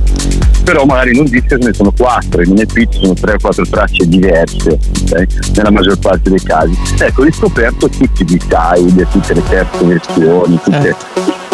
però 0.63 0.85
magari 0.85 1.13
in 1.13 1.19
un 1.19 1.25
disco 1.25 1.57
ce 1.59 1.65
ne 1.67 1.73
sono 1.73 1.91
quattro, 1.95 2.41
in 2.41 2.51
un 2.51 2.59
EP 2.59 2.73
ci 2.73 2.99
sono 3.01 3.13
tre 3.13 3.33
o 3.33 3.37
quattro 3.39 3.65
tracce 3.65 4.07
diverse, 4.07 4.69
ok? 5.11 5.25
nella 5.55 5.71
maggior 5.71 5.97
parte 5.99 6.29
dei 6.29 6.41
casi. 6.41 6.77
Ecco, 6.99 7.21
ho 7.21 7.23
riscoperto 7.25 7.89
tutti 7.89 8.21
i 8.21 8.25
B-side, 8.25 9.07
tutte 9.11 9.33
le 9.33 9.43
terze 9.47 9.83
versioni, 9.85 10.59
tutte 10.63 10.95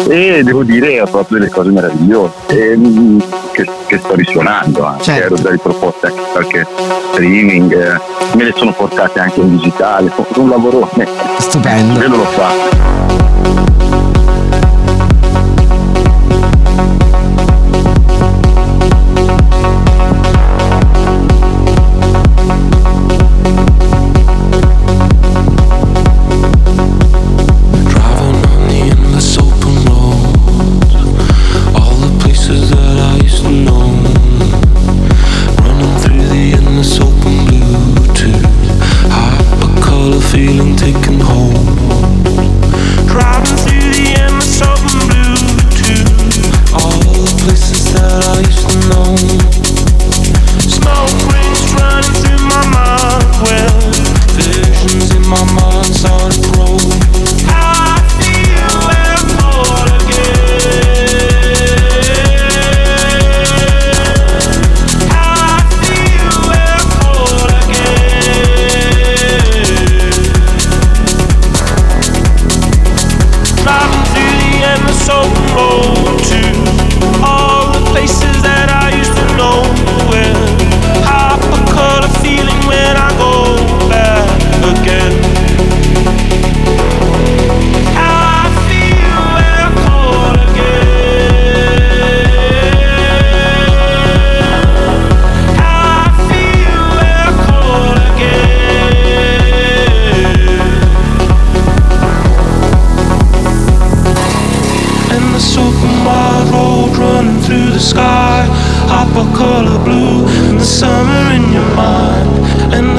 e 0.08 0.42
devo 0.42 0.62
dire 0.64 1.00
ho 1.00 1.06
fatto 1.06 1.34
delle 1.34 1.48
cose 1.48 1.70
meravigliose 1.70 2.32
e, 2.48 2.76
mm, 2.76 3.18
che, 3.52 3.66
che 3.86 3.98
sto 3.98 4.14
risuonando 4.14 4.84
anche 4.84 5.04
Certo. 5.04 5.24
ero 5.24 5.34
già 5.42 5.50
riproposte 5.50 6.06
anche 6.06 6.20
qualche 6.32 6.66
streaming 7.12 7.72
eh, 7.72 8.00
me 8.36 8.44
le 8.44 8.52
sono 8.56 8.72
portate 8.72 9.20
anche 9.20 9.40
in 9.40 9.56
digitale 9.56 10.10
un 10.36 10.48
lavorone 10.48 11.06
Stupendo. 11.38 11.98
quello 11.98 12.16
l'ho 12.16 12.24
fatto 12.24 13.71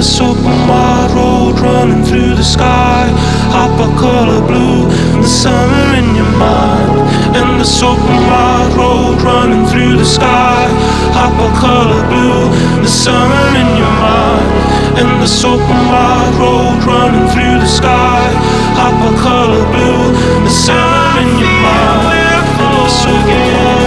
And 0.04 0.36
the 0.44 0.56
wide 0.68 1.12
road 1.16 1.60
running 1.62 2.04
through 2.04 2.36
the 2.36 2.44
sky, 2.44 3.08
hypercolor 3.56 4.46
blue, 4.46 4.84
the 5.22 5.28
summer 5.28 5.96
in 5.96 6.14
your 6.14 6.32
mind. 6.38 6.92
And 7.40 7.58
the 7.58 7.64
wide 8.28 8.74
road 8.76 9.22
running 9.22 9.66
through 9.66 9.96
the 9.96 10.06
sky, 10.06 10.68
hypercolor 11.16 12.04
blue, 12.12 12.52
the 12.84 12.90
summer 12.90 13.48
in 13.56 13.78
your 13.80 13.96
mind. 14.04 14.52
And 15.00 15.22
this 15.24 15.44
open 15.44 15.82
road 16.38 16.84
running 16.84 17.28
through 17.32 17.60
the 17.64 17.68
sky. 17.68 18.28
Hop 18.76 18.94
a 19.08 19.12
color 19.24 19.66
blue, 19.72 20.12
the 20.44 20.50
sun 20.52 21.24
in 21.24 21.40
your 21.40 21.56
mind. 21.64 22.44
Close 22.58 23.06
again. 23.06 23.83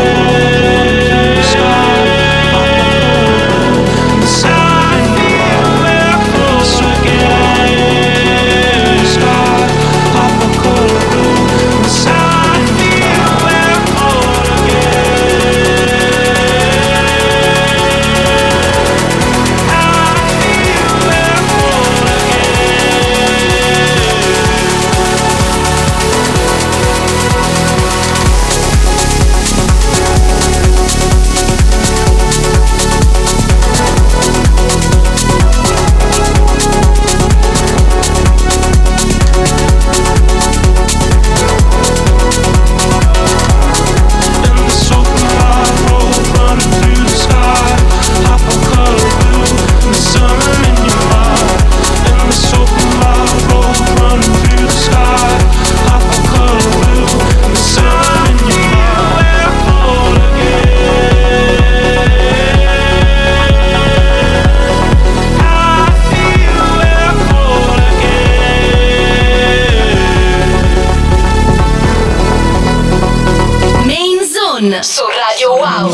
Su 74.83 75.03
Radio 75.07 75.57
Wow. 75.57 75.91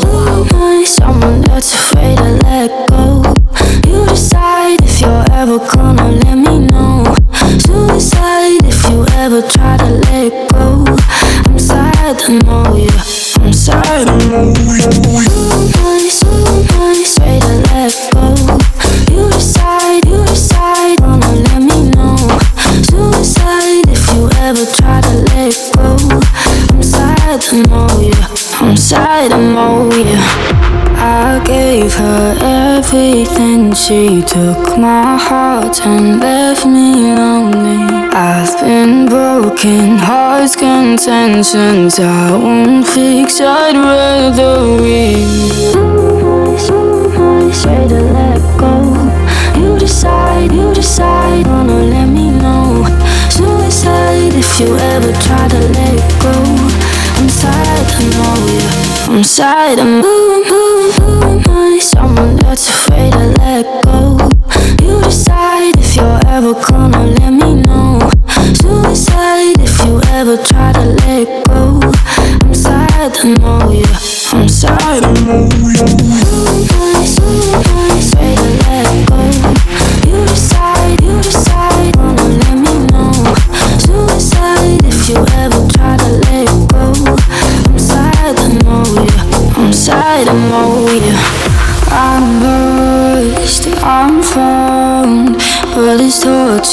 Someone 0.85 1.41
that's 1.41 1.73
afraid 1.73 2.17
to 2.17 2.37
let 2.43 2.89
go. 2.89 3.23
You 3.87 4.05
decide 4.05 4.81
if 4.83 4.99
you're 4.99 5.25
ever 5.31 5.57
gonna 5.59 6.11
let 6.11 6.35
me 6.35 6.59
know. 6.59 7.03
Suicide 7.65 8.59
if 8.65 8.89
you 8.89 9.05
ever 9.13 9.41
try 9.41 9.77
to 9.77 9.85
let 9.85 10.51
go. 10.51 10.85
I'm 11.45 11.57
sad 11.57 12.19
to 12.19 12.39
know 12.39 12.75
you. 12.75 12.89
I'm 13.41 13.53
sad 13.53 14.07
to 14.07 14.29
know 14.29 14.53
you. 14.57 14.62
She 33.85 34.21
took 34.21 34.77
my 34.77 35.17
heart 35.17 35.85
and 35.85 36.21
left 36.21 36.65
me 36.65 37.13
lonely. 37.13 37.83
I've 38.13 38.57
been 38.61 39.07
broken, 39.07 39.97
hearts 39.97 40.55
contentions. 40.55 41.99
I 41.99 42.31
won't 42.31 42.87
fix, 42.87 43.41
I'd 43.41 43.75
rather. 43.75 44.77
Ready 47.65 47.87
to 47.89 48.01
let 48.15 48.41
go. 48.57 48.73
You 49.59 49.77
decide, 49.77 50.53
you 50.53 50.73
decide, 50.73 51.45
wanna 51.45 51.83
let 51.83 52.05
me 52.07 52.31
know. 52.31 52.85
Suicide 53.29 54.33
if 54.33 54.61
you 54.61 54.77
ever 54.77 55.11
try 55.27 55.45
to 55.49 55.59
let 55.59 55.99
go. 56.21 56.31
I'm 57.17 57.27
sad 57.27 57.83
to 57.95 58.03
know 58.15 58.35
you. 58.47 59.13
I'm 59.13 59.23
sad 59.25 59.77
move. 59.85 60.23
Someone 61.79 62.37
that's 62.37 62.69
afraid 62.69 63.11
to 63.11 63.25
let 63.39 63.62
ever 66.33 66.53
gonna 66.67 67.05
let 67.05 67.29
me 67.29 67.53
know. 67.61 67.99
Suicide 68.55 69.53
if 69.59 69.85
you 69.85 70.01
ever 70.07 70.35
try 70.37 70.71
to 70.73 70.85
let 71.05 71.45
go. 71.45 71.79
I'm 72.41 72.53
sad 72.55 73.13
to 73.13 73.35
know 73.35 73.71
you. 73.71 73.85
I'm 74.31 74.49
sad 74.49 75.03
to 75.03 75.25
know 75.25 75.47
you. 75.53 76.22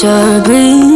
miserably 0.03 0.90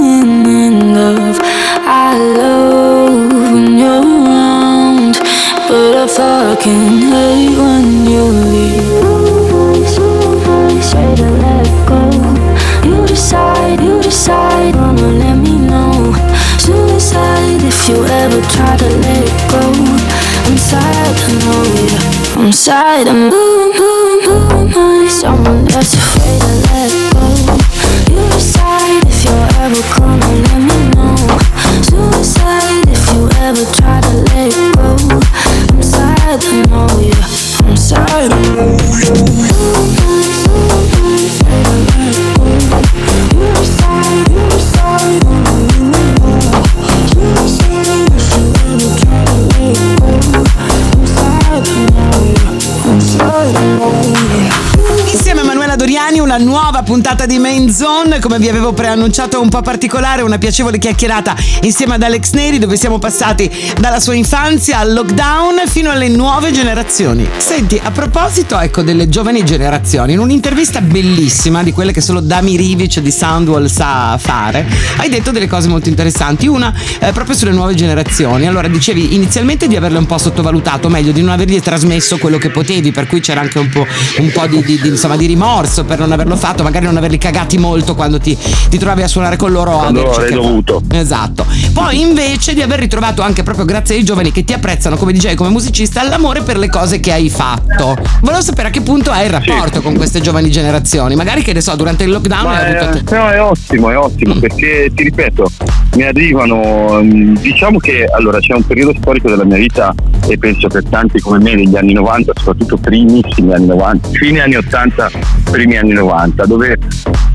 puntata 56.86 57.26
di 57.26 57.40
Main 57.40 57.74
Zone, 57.74 58.20
come 58.20 58.38
vi 58.38 58.48
avevo 58.48 58.72
preannunciato 58.72 59.42
un 59.42 59.50
po' 59.50 59.62
particolare, 59.62 60.22
una 60.22 60.38
piacevole 60.38 60.78
chiacchierata 60.78 61.36
insieme 61.64 61.96
ad 61.96 62.04
Alex 62.04 62.34
Neri 62.34 62.60
dove 62.60 62.78
siamo 62.78 63.00
passati 63.00 63.52
dalla 63.80 64.00
sua 64.00 64.14
infanzia 64.14 64.78
al 64.78 64.94
lockdown 64.94 65.64
fino 65.66 65.90
alle 65.90 66.10
nuove 66.10 66.52
generazioni. 66.52 67.28
Senti, 67.38 67.82
a 67.84 67.90
proposito 67.90 68.60
ecco 68.60 68.84
delle 68.84 69.10
giovani 69.10 69.44
generazioni, 69.44 70.14
in 70.14 70.20
un'intervista 70.20 70.80
bellissima 70.80 71.64
di 71.64 71.72
quelle 71.72 71.92
che 71.92 72.02
solo 72.02 72.20
Dami 72.20 72.56
Rivic 72.56 73.00
di 73.00 73.12
Soundwall 73.12 73.66
sa 73.66 74.16
fare, 74.20 74.68
hai 74.98 75.10
detto 75.10 75.32
delle 75.32 75.48
cose 75.48 75.68
molto 75.68 75.90
interessanti, 75.90 76.46
una 76.46 76.72
eh, 77.00 77.12
proprio 77.14 77.36
sulle 77.36 77.52
nuove 77.52 77.74
generazioni. 77.74 78.46
Allora 78.46 78.68
dicevi 78.68 79.16
inizialmente 79.16 79.68
di 79.68 79.76
averle 79.76 79.98
un 79.98 80.06
po' 80.06 80.20
sottovalutato, 80.20 80.88
meglio 80.90 81.12
di 81.12 81.22
non 81.22 81.32
avergli 81.32 81.60
trasmesso 81.60 82.20
quello 82.20 82.38
che 82.38 82.52
potevi, 82.52 82.92
per 82.92 83.08
cui 83.08 83.22
c'era 83.22 83.42
anche 83.42 83.58
un 83.58 83.70
po', 83.70 83.88
un 84.20 84.32
po' 84.32 84.46
di, 84.46 84.62
di- 84.64 84.80
di, 84.80 84.90
insomma, 84.90 85.16
di 85.16 85.26
rimorso 85.26 85.84
per 85.84 85.98
non 85.98 86.12
averlo 86.12 86.36
fatto, 86.36 86.62
magari 86.62 86.74
non 86.80 86.98
averli 86.98 87.18
cagati 87.18 87.58
molto 87.58 87.96
quando 87.96 88.20
ti, 88.20 88.38
ti 88.70 88.78
trovavi 88.78 89.04
a 89.04 89.08
suonare 89.08 89.38
con 89.38 89.52
loro. 89.52 89.78
Quando 89.78 90.12
avrei 90.12 90.32
dovuto. 90.32 90.82
Esatto. 90.92 91.46
Poi 91.74 92.00
invece 92.00 92.54
di 92.54 92.62
aver 92.62 92.80
ritrovato 92.80 93.22
anche 93.22 93.44
proprio 93.44 93.66
grazie 93.66 93.96
ai 93.96 94.04
giovani 94.04 94.32
che 94.32 94.44
ti 94.44 94.54
apprezzano 94.54 94.96
come 94.96 95.14
DJ 95.14 95.36
come 95.36 95.50
musicista 95.50 96.04
l'amore 96.04 96.42
per 96.42 96.58
le 96.58 96.70
cose 96.70 97.00
che 97.00 97.12
hai 97.12 97.30
fatto. 97.30 97.98
Volevo 98.22 98.42
sapere 98.42 98.70
a 98.70 98.72
che 98.72 98.82
punto 98.82 99.12
hai 99.12 99.26
il 99.26 99.32
rapporto 99.32 99.82
con 99.82 99.96
queste 99.96 100.22
giovani 100.22 100.50
generazioni. 100.50 101.16
Magari 101.16 101.42
che 101.42 101.54
ne 101.54 101.62
so, 101.62 101.76
durante 101.76 102.04
il 102.04 102.12
lockdown 102.12 102.54
è, 102.54 102.78
avuto. 102.78 103.16
no, 103.16 103.30
è 103.30 103.42
ottimo, 103.42 103.90
è 103.90 103.98
ottimo, 103.98 104.36
perché 104.36 104.92
ti 104.94 105.04
ripeto, 105.04 105.52
mi 105.96 106.04
arrivano, 106.04 107.02
mm, 107.02 107.38
diciamo 107.38 107.80
che 107.80 108.06
allora 108.06 108.40
c'è 108.40 108.54
un 108.54 108.66
periodo 108.66 108.94
storico 109.00 109.30
della 109.30 109.46
mia 109.46 109.58
vita 109.58 109.94
e 110.28 110.38
penso 110.38 110.68
per 110.68 110.84
tanti 110.86 111.20
come 111.20 111.40
me 111.40 111.56
negli 111.56 111.76
anni 111.76 111.94
90, 111.94 112.34
soprattutto 112.36 112.78
primissimi 112.78 113.54
anni 113.54 113.68
90, 113.68 114.10
fine 114.10 114.42
anni 114.42 114.56
80, 114.56 115.12
primi 115.52 115.78
anni 115.78 115.94
90, 115.94 116.46
dove 116.46 116.78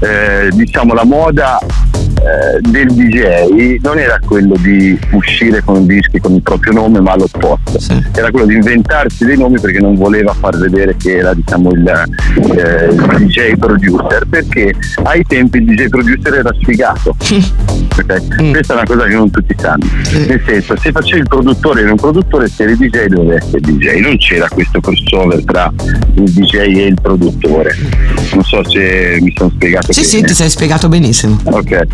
eh, 0.01 0.51
diciamo 0.53 0.95
la 0.95 1.05
moda 1.05 1.59
eh, 2.21 2.61
del 2.69 2.87
DJ 2.93 3.79
non 3.83 3.99
era 3.99 4.19
quello 4.25 4.55
di 4.59 4.99
uscire 5.13 5.63
con 5.65 5.87
dischi 5.87 6.19
con 6.21 6.35
il 6.35 6.43
proprio 6.43 6.73
nome 6.73 7.01
ma 7.01 7.17
l'opposto. 7.17 7.79
Era 8.15 8.31
quello 8.31 8.47
di 8.47 8.55
inventarsi 8.55 9.25
dei 9.25 9.37
nomi 9.39 9.59
perché 9.59 9.79
non 9.81 9.95
voleva 9.95 10.35
far 10.35 10.57
vedere 10.59 10.97
che 10.97 11.17
era 11.19 11.33
diciamo 11.35 11.71
il, 11.73 11.87
eh, 11.87 12.93
il 12.93 13.27
DJ 13.27 13.55
producer 13.57 14.27
perché 14.29 14.75
ai 15.05 15.23
tempi 15.27 15.59
il 15.59 15.65
DJ 15.65 15.89
producer 15.89 16.35
era 16.35 16.51
sfigato. 16.61 17.11
Ok? 17.11 18.51
questa 18.51 18.73
è 18.75 18.77
una 18.77 18.85
cosa 18.87 19.07
che 19.07 19.15
non 19.15 19.31
tutti 19.31 19.55
sanno. 19.59 19.85
Nel 20.27 20.43
senso 20.47 20.77
se 20.79 20.91
facevi 20.93 21.21
il 21.21 21.29
produttore 21.29 21.83
e 21.83 21.91
un 21.91 21.97
produttore 21.97 22.49
se 22.49 22.63
eri 22.65 22.77
DJ 22.77 23.07
dovevi 23.07 23.35
essere 23.37 23.61
DJ 23.61 24.01
non 24.01 24.17
c'era 24.19 24.49
questo 24.49 24.81
crossover 24.81 25.43
tra 25.45 25.73
il 26.15 26.31
DJ 26.31 26.55
e 26.57 26.87
il 26.87 26.99
produttore. 27.01 27.75
Non 28.33 28.43
so 28.45 28.63
se 28.69 29.19
mi 29.21 29.33
sono 29.37 29.51
spiegato 29.55 29.93
Sì, 29.93 30.01
bene. 30.01 30.13
sì, 30.13 30.23
ti 30.23 30.35
sei 30.35 30.51
spiegato 30.51 30.89
benissimo. 30.89 31.39
Ok. 31.45 31.87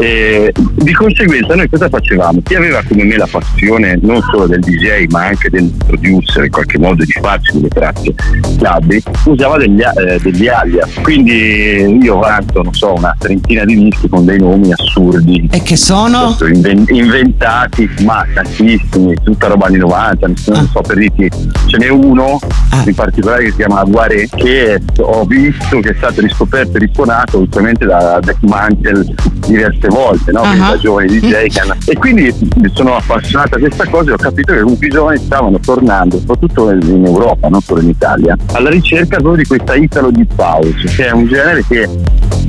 E 0.00 0.52
di 0.54 0.92
conseguenza 0.92 1.54
noi 1.54 1.68
cosa 1.68 1.88
facevamo? 1.88 2.40
Chi 2.42 2.54
aveva 2.54 2.82
come 2.86 3.04
me 3.04 3.16
la 3.16 3.28
passione 3.30 3.98
non 4.02 4.20
solo 4.30 4.46
del 4.46 4.60
DJ 4.60 5.06
ma 5.10 5.26
anche 5.26 5.50
del 5.50 5.72
producer 5.86 6.44
in 6.44 6.50
qualche 6.50 6.78
modo 6.78 7.04
di 7.04 7.12
farci 7.12 7.52
delle 7.54 7.68
tracce 7.68 8.14
clubby 8.58 9.02
usava 9.24 9.56
degli, 9.58 9.80
eh, 9.80 10.18
degli 10.20 10.48
alias. 10.48 10.92
Quindi 11.02 11.98
io 12.02 12.18
vanto, 12.18 12.62
non 12.62 12.72
so, 12.74 12.94
una 12.94 13.14
trentina 13.18 13.64
di 13.64 13.84
dischi 13.84 14.08
con 14.08 14.24
dei 14.24 14.38
nomi 14.38 14.72
assurdi. 14.72 15.48
E 15.50 15.62
che 15.62 15.76
sono? 15.76 16.36
Inven- 16.52 16.86
inventati, 16.88 17.88
ma 18.02 18.26
tantissimi, 18.34 19.14
tutta 19.22 19.48
roba 19.48 19.66
anni 19.66 19.78
90, 19.78 20.26
non 20.26 20.68
so 20.72 20.80
per 20.80 20.96
dirti, 20.96 21.30
ce 21.66 21.76
n'è 21.78 21.88
uno 21.88 22.38
in 22.84 22.94
particolare 22.94 23.44
che 23.44 23.50
si 23.50 23.56
chiama 23.56 23.82
Guaré 23.84 24.28
che 24.34 24.80
ho 24.98 25.24
visto 25.24 25.80
che 25.80 25.90
è 25.90 25.94
stato 25.96 26.20
riscoperto 26.20 26.76
e 26.76 26.80
risuonato 26.80 27.38
ultimamente 27.38 27.84
da 27.84 28.18
Death 28.20 28.42
Mantle 28.42 29.04
diverse 29.46 29.88
volte, 29.88 30.32
no? 30.32 30.40
Quindi 30.40 30.60
Ah. 30.60 30.70
da 30.70 30.78
giovani 30.78 31.06
DJ 31.18 31.46
che 31.46 31.60
hanno- 31.60 31.76
e 31.86 31.96
quindi 31.96 32.34
mi 32.56 32.70
sono 32.74 32.96
appassionato 32.96 33.56
a 33.56 33.58
questa 33.58 33.86
cosa 33.88 34.10
e 34.10 34.12
ho 34.14 34.16
capito 34.16 34.52
che 34.52 34.62
molti 34.62 34.88
giovani 34.88 35.18
stavano 35.18 35.58
tornando, 35.60 36.18
soprattutto 36.18 36.70
in 36.70 37.04
Europa, 37.06 37.48
non 37.48 37.60
solo 37.60 37.80
in 37.80 37.88
Italia, 37.88 38.36
alla 38.52 38.70
ricerca 38.70 39.16
proprio 39.18 39.42
di 39.42 39.46
questa 39.46 39.74
Italo 39.74 40.10
Deep 40.10 40.32
House, 40.38 40.86
che 40.94 41.06
è 41.06 41.10
un 41.12 41.26
genere 41.26 41.64
che 41.68 41.88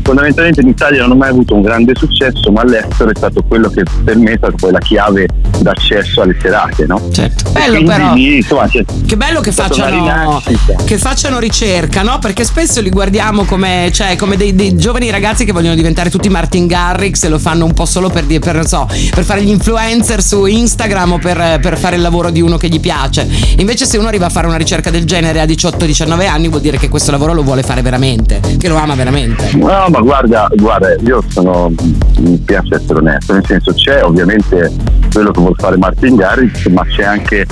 fondamentalmente 0.10 0.62
in 0.62 0.68
Italia 0.70 1.02
non 1.04 1.12
ha 1.12 1.16
mai 1.16 1.30
avuto 1.30 1.54
un 1.54 1.62
grande 1.62 1.94
successo, 1.96 2.52
ma 2.52 2.62
all'estero 2.62 3.12
è 3.12 3.16
stato 3.16 3.44
quello 3.48 3.70
che 3.70 3.84
per 4.04 4.18
me 4.18 4.32
è 4.32 4.38
stata 4.38 4.54
poi 4.58 4.72
la 4.72 4.80
chiave 4.80 5.28
d'accesso 5.60 6.22
alle 6.22 6.36
serate, 6.42 6.86
no? 6.88 7.00
Certo. 7.12 7.52
Bello 7.52 7.84
però. 7.84 8.14
lì, 8.16 8.38
insomma, 8.38 8.68
c'è- 8.68 8.84
Che 9.06 9.18
bello 9.18 9.40
che 9.40 9.52
facciano, 9.52 10.42
che 10.84 10.98
facciano 10.98 11.38
ricerca, 11.38 12.02
no? 12.02 12.18
Perché 12.18 12.44
spesso 12.44 12.82
li 12.82 12.90
guardiamo 12.90 13.44
come, 13.44 13.92
cioè, 13.94 14.16
come 14.16 14.36
dei, 14.36 14.56
dei 14.56 14.76
giovani 14.76 15.12
ragazzi 15.12 15.46
che 15.46 15.52
vogliono 15.52 15.76
diventare 15.76 16.10
tutti 16.10 16.28
Martin 16.28 16.66
Garrix 16.66 17.24
e 17.24 17.30
lo 17.30 17.38
fanno 17.38 17.66
un 17.66 17.74
po' 17.74 17.86
solo 17.86 18.10
per, 18.10 18.24
di- 18.24 18.40
per, 18.40 18.56
non 18.56 18.66
so, 18.66 18.88
per 19.14 19.24
fare 19.24 19.44
gli 19.44 19.50
influencer 19.50 20.24
su 20.24 20.46
Instagram 20.46 21.12
o 21.14 21.18
per, 21.20 21.60
per 21.62 21.78
fare 21.78 21.98
il 21.98 22.02
lavoro 22.02 22.32
di 22.32 22.42
uno 22.42 22.58
che 22.58 22.68
gli 22.68 22.80
piace. 22.80 23.28
Invece 23.58 23.86
se 23.86 23.98
uno 23.98 24.08
arriva 24.08 24.26
a 24.26 24.30
fare 24.30 24.48
una 24.48 24.58
ricerca 24.58 24.90
del 24.90 25.06
genere 25.06 25.40
a 25.40 25.46
18-19 25.46 26.28
anni 26.28 26.48
vuol 26.48 26.62
dire 26.62 26.78
che 26.78 26.90
questo 26.90 27.12
lavoro 27.12 27.34
lo 27.34 27.44
vuole 27.44 27.62
fare 27.62 27.84
veramente, 27.84 28.40
che 28.58 28.68
lo 28.68 28.76
ama 28.78 28.96
veramente. 28.96 29.52
No, 29.56 29.86
ma 29.90 29.99
guarda, 30.02 30.48
guarda, 30.56 30.96
io 31.04 31.24
sono, 31.28 31.72
mi 32.20 32.38
piace 32.38 32.76
essere 32.76 33.00
onesto, 33.00 33.34
nel 33.34 33.46
senso 33.46 33.74
c'è 33.74 34.04
ovviamente 34.04 34.72
quello 35.12 35.32
che 35.32 35.40
vuol 35.40 35.56
fare 35.58 35.78
Martin 35.78 36.16
Garrix, 36.16 36.68
ma 36.68 36.86
c'è 36.86 37.04
anche 37.04 37.46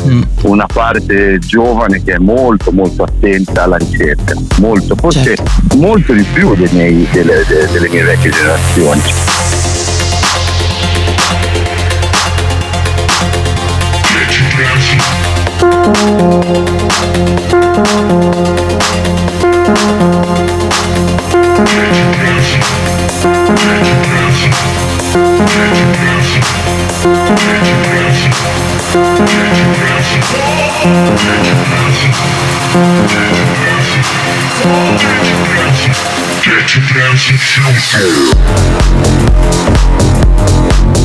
una 0.44 0.66
parte 0.66 1.40
giovane 1.40 2.04
che 2.04 2.14
è 2.14 2.18
molto 2.18 2.72
molto 2.72 3.04
attenta 3.04 3.64
alla 3.64 3.78
ricerca, 3.78 4.34
molto, 4.60 4.96
forse 4.96 5.36
molto 5.76 6.14
di 6.14 6.24
più 6.34 6.56
dei 6.56 6.70
miei- 6.72 7.08
delle, 7.12 7.44
de- 7.48 7.68
delle 7.72 7.90
mie 7.90 8.04
vecchie 8.04 8.32
generazioni. 8.32 9.02
Get 21.58 21.66
your 36.76 36.86
dancing 36.94 37.38
shoes. 37.38 37.96
Get 40.94 40.97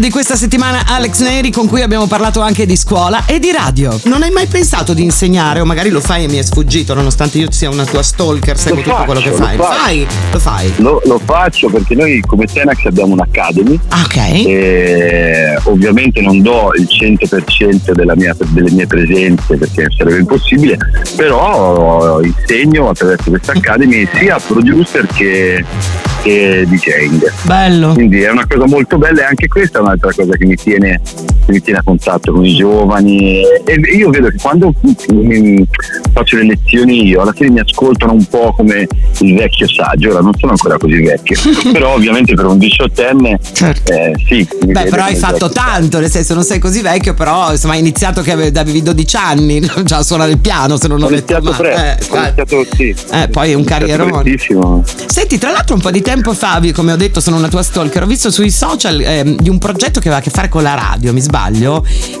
di 0.00 0.08
questa 0.10 0.34
settimana 0.34 0.84
Alex 0.86 1.20
Neri 1.20 1.50
con 1.50 1.66
cui 1.68 1.82
abbiamo 1.82 2.06
parlato 2.06 2.40
anche 2.40 2.64
di 2.64 2.74
scuola 2.74 3.26
e 3.26 3.38
di 3.38 3.52
radio. 3.52 4.00
Non 4.04 4.22
hai 4.22 4.30
mai 4.30 4.46
pensato 4.46 4.94
di 4.94 5.02
insegnare 5.02 5.60
o 5.60 5.66
magari 5.66 5.90
lo 5.90 6.00
fai 6.00 6.24
e 6.24 6.28
mi 6.28 6.38
è 6.38 6.42
sfuggito 6.42 6.94
nonostante 6.94 7.36
io 7.36 7.50
sia 7.50 7.68
una 7.68 7.84
tua 7.84 8.02
stalker, 8.02 8.56
seguo 8.56 8.76
Lo 8.78 8.82
tutto 8.82 8.96
faccio, 8.96 9.04
quello 9.12 9.20
che 9.20 9.30
fai. 9.32 9.56
Lo 9.58 9.62
faccio. 9.62 9.78
fai? 9.82 10.06
Lo 10.32 10.38
fai? 10.38 10.72
Lo, 10.76 11.02
lo 11.04 11.20
faccio 11.22 11.68
perché 11.68 11.94
noi 11.94 12.20
come 12.26 12.46
Tenax 12.46 12.78
abbiamo 12.86 13.12
un'academy 13.12 13.78
Ah, 13.88 14.02
ok. 14.06 14.16
e 14.46 15.58
ovviamente 15.64 16.22
non 16.22 16.40
do 16.40 16.70
il 16.78 16.88
100% 16.88 17.92
della 17.92 18.16
mia- 18.16 18.34
delle 18.48 18.70
mie 18.70 18.86
presenze 18.86 19.56
perché 19.58 19.86
sarebbe 19.94 20.20
impossibile, 20.20 20.78
però 21.14 22.20
insegno 22.22 22.88
attraverso 22.88 23.28
questa 23.28 23.52
academy 23.52 24.08
sia 24.18 24.38
producer 24.46 25.06
che, 25.08 25.62
che 26.22 26.64
DJing. 26.66 27.32
Bello. 27.42 27.92
Quindi 27.92 28.22
è 28.22 28.30
una 28.30 28.46
cosa 28.46 28.66
molto 28.66 28.98
bella 28.98 29.22
e 29.22 29.24
anche 29.24 29.48
questa 29.48 29.78
è 29.78 29.82
un'altra 29.82 30.12
cosa 30.12 30.36
che 30.36 30.44
mi 30.44 30.56
tiene, 30.56 31.00
che 31.44 31.52
mi 31.52 31.60
tiene 31.60 31.78
a 31.78 31.82
contatto 31.82 32.32
con 32.32 32.44
i 32.44 32.54
giovani 32.54 33.42
e 33.64 33.74
io 33.96 34.10
vedo 34.10 34.28
che 34.28 34.36
quando 34.40 34.74
mm, 35.12 35.62
faccio 36.12 36.36
le 36.36 36.44
lezioni 36.44 37.06
io 37.06 37.22
alla 37.22 37.32
fine 37.32 37.50
mi 37.50 37.60
ascoltano 37.60 38.12
un 38.12 38.24
po' 38.26 38.52
come 38.56 38.86
il 39.18 39.34
vecchio 39.34 39.68
saggio, 39.68 40.10
ora 40.10 40.20
non 40.20 40.32
sono 40.38 40.52
ancora 40.52 40.76
così 40.78 41.02
vecchio, 41.02 41.38
però 41.72 41.94
ovviamente 41.94 42.34
per 42.34 42.46
un 42.46 42.58
diciottenne 42.58 43.38
Certo. 43.52 43.92
eh, 43.92 44.14
sì. 44.26 44.46
Beh, 44.64 44.84
però 44.84 45.04
hai 45.04 45.16
fatto 45.16 45.46
vecchio 45.46 45.48
tanto, 45.50 45.98
nel 46.00 46.10
senso 46.10 46.34
non 46.34 46.44
sei 46.44 46.58
così 46.58 46.80
vecchio, 46.80 47.14
però 47.14 47.50
insomma 47.50 47.74
hai 47.74 47.80
iniziato 47.80 48.22
che 48.22 48.32
ave- 48.32 48.52
avevi 48.54 48.82
12 48.82 49.16
anni 49.16 49.60
già 49.84 49.98
a 49.98 50.02
suonare 50.02 50.30
il 50.30 50.38
piano, 50.38 50.76
se 50.76 50.88
non 50.88 51.02
ho 51.02 51.06
Ho 51.06 51.10
iniziato 51.10 51.54
presto, 51.56 51.80
Eh, 51.80 52.18
ho 52.18 52.22
iniziato, 52.22 52.66
sì. 52.74 52.94
Eh, 53.12 53.28
poi 53.28 53.50
è 53.50 53.54
un 53.54 53.64
carrierone. 53.64 54.36
Senti, 55.06 55.38
tra 55.38 55.50
l'altro 55.50 55.74
un 55.74 55.80
po' 55.80 55.90
di 55.90 56.02
tempo 56.02 56.32
fa, 56.32 56.60
come 56.72 56.92
ho 56.92 56.96
detto, 56.96 57.20
sono 57.20 57.36
una 57.36 57.48
tua 57.48 57.62
stalker, 57.62 58.02
ho 58.02 58.06
visto 58.06 58.30
sui 58.30 58.50
social 58.50 59.00
ehm, 59.00 59.36
di 59.36 59.48
un 59.48 59.58
progetto 59.58 60.00
che 60.00 60.08
aveva 60.08 60.18
a 60.18 60.20
che 60.20 60.30
fare 60.30 60.48
con 60.48 60.62
la 60.62 60.74
radio, 60.74 61.12
mi 61.12 61.20
sbaglio? 61.20 61.29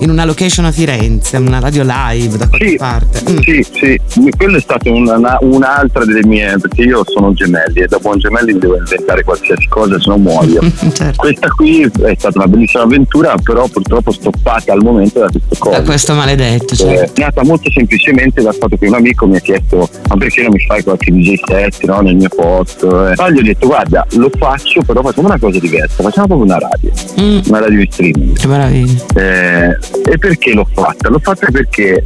In 0.00 0.08
una 0.10 0.24
location 0.24 0.64
a 0.64 0.72
Firenze, 0.72 1.36
una 1.36 1.58
radio 1.58 1.82
live 1.84 2.36
da 2.38 2.48
qualche 2.48 2.68
Sì, 2.68 2.76
parte. 2.76 3.20
Mm. 3.30 3.38
sì, 3.40 3.66
sì, 3.72 4.00
quello 4.36 4.56
è 4.56 4.60
stata 4.60 4.90
una- 4.90 5.16
una- 5.16 5.38
un'altra 5.40 6.04
delle 6.04 6.24
mie, 6.26 6.56
perché 6.60 6.82
io 6.82 7.02
sono 7.06 7.32
gemelli 7.32 7.80
e 7.80 7.86
da 7.86 7.98
buon 7.98 8.18
gemelli 8.18 8.56
devo 8.58 8.76
inventare 8.76 9.22
qualsiasi 9.24 9.66
cosa, 9.68 9.98
se 10.00 10.08
no 10.08 10.16
muoio. 10.16 10.60
Certo. 10.92 11.16
Questa 11.16 11.48
qui 11.48 11.82
è 11.82 12.14
stata 12.16 12.38
una 12.38 12.46
bellissima 12.46 12.82
avventura, 12.84 13.34
però 13.42 13.66
purtroppo 13.68 14.10
stoppata 14.12 14.72
al 14.72 14.82
momento 14.82 15.18
da 15.20 15.26
questo 15.28 15.48
Da 15.50 15.58
cosa. 15.58 15.82
questo 15.82 16.14
maledetto, 16.14 16.74
cioè. 16.74 16.98
È 17.00 17.10
nata 17.20 17.42
molto 17.44 17.70
semplicemente 17.70 18.42
dal 18.42 18.54
fatto 18.54 18.76
che 18.76 18.86
un 18.86 18.94
amico 18.94 19.26
mi 19.26 19.36
ha 19.36 19.40
chiesto 19.40 19.88
ma 20.08 20.16
perché 20.16 20.42
non 20.42 20.50
mi 20.52 20.60
fai 20.66 20.82
qualche 20.82 21.10
DJ 21.10 21.34
set 21.46 21.84
no, 21.84 22.00
nel 22.00 22.16
mio 22.16 22.28
posto? 22.28 23.06
Eh. 23.08 23.12
Allora 23.16 23.30
gli 23.30 23.38
ho 23.38 23.42
detto 23.42 23.66
guarda 23.66 24.06
lo 24.12 24.30
faccio 24.36 24.82
però 24.82 25.02
facciamo 25.02 25.28
una 25.28 25.38
cosa 25.38 25.58
diversa, 25.58 26.02
facciamo 26.02 26.26
proprio 26.26 26.46
una 26.46 26.58
radio, 26.58 26.90
Mm, 27.20 27.38
una 27.46 27.58
radio 27.60 27.78
di 27.78 27.88
streaming. 27.90 28.36
che 28.36 28.46
meraviglia. 28.46 28.99
Eh, 29.14 29.76
e 30.10 30.18
perché 30.18 30.52
l'ho 30.52 30.66
fatta? 30.72 31.08
L'ho 31.08 31.18
fatta 31.20 31.46
perché 31.50 32.04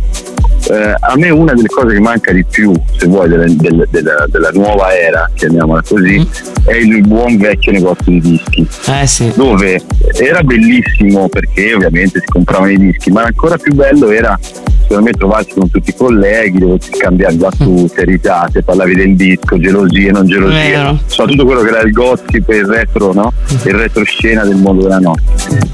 eh, 0.71 0.95
a 0.99 1.15
me 1.17 1.29
una 1.31 1.53
delle 1.53 1.69
cose 1.69 1.95
che 1.95 2.01
manca 2.01 2.33
di 2.33 2.45
più, 2.45 2.73
se 2.97 3.07
vuoi, 3.07 3.29
della, 3.29 3.45
del- 3.47 3.87
della- 3.91 4.27
della 4.29 4.51
nuova 4.55 4.97
era, 4.97 5.31
chiamiamola 5.35 5.83
così, 5.87 6.19
Mm. 6.21 6.67
è 6.67 6.75
il 6.77 7.07
buon 7.07 7.37
vecchio 7.37 7.73
negozio 7.73 8.13
di 8.13 8.21
dischi, 8.21 8.67
Eh 8.91 9.07
sì. 9.07 9.31
dove 9.35 9.83
era 10.19 10.43
bellissimo 10.43 11.29
perché 11.29 11.75
ovviamente 11.75 12.21
si 12.21 12.27
compravano 12.27 12.71
i 12.71 12.79
dischi, 12.79 13.11
ma 13.11 13.23
ancora 13.25 13.59
più 13.59 13.75
bello 13.75 14.09
era 14.11 14.39
secondo 14.87 15.05
me 15.05 15.11
trovarsi 15.13 15.55
con 15.55 15.71
tutti 15.71 15.91
i 15.91 15.95
colleghi, 15.97 16.59
dove 16.59 16.77
si 16.81 16.93
scambiavi 16.95 17.37
battute, 17.37 18.05
risate, 18.05 18.63
parlavi 18.63 18.95
del 18.95 19.17
disco, 19.17 19.59
gelosie, 19.59 20.11
non 20.11 20.27
gelosie, 20.27 20.71
Vero. 20.71 20.99
so, 21.07 21.25
tutto 21.25 21.45
quello 21.45 21.63
che 21.63 21.69
era 21.69 21.81
il 21.81 21.93
gossip 21.93 22.49
e 22.49 22.57
il 22.57 22.67
retro, 22.67 23.13
no? 23.13 23.33
il 23.65 23.75
retroscena 23.75 24.45
del 24.45 24.57
mondo 24.57 24.83
della 24.83 24.99
notte. 24.99 25.23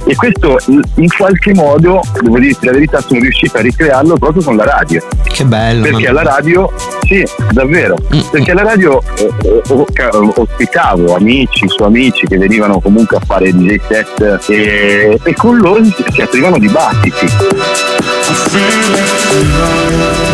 E 0.06 0.14
questo 0.14 0.58
in 0.66 1.08
qualche 1.16 1.52
modo, 1.54 2.00
devo 2.20 2.38
dirti 2.38 2.66
la 2.66 2.72
verità, 2.72 3.00
sono 3.00 3.20
riuscito 3.20 3.56
a 3.58 3.60
ricrearlo 3.60 4.16
proprio 4.16 4.42
con 4.42 4.56
la 4.56 4.64
radio. 4.64 5.02
Che 5.24 5.44
bello. 5.44 5.82
Perché 5.82 6.08
alla 6.08 6.22
radio, 6.22 6.70
sì, 7.06 7.24
davvero, 7.52 7.98
Mm. 8.14 8.20
perché 8.30 8.50
alla 8.52 8.62
radio 8.62 9.00
eh, 9.16 9.30
eh, 9.44 9.62
ospitavo 10.34 11.14
amici 11.14 11.68
su 11.68 11.82
amici 11.82 12.26
che 12.26 12.36
venivano 12.38 12.80
comunque 12.80 13.16
a 13.18 13.20
fare 13.20 13.52
DJ 13.52 13.76
set 13.88 14.40
e, 14.48 15.18
e 15.22 15.34
con 15.34 15.58
loro 15.58 15.84
si, 15.84 15.94
si 16.12 16.20
aprivano 16.22 16.58
dibattiti. 16.58 17.26
I 19.32 20.29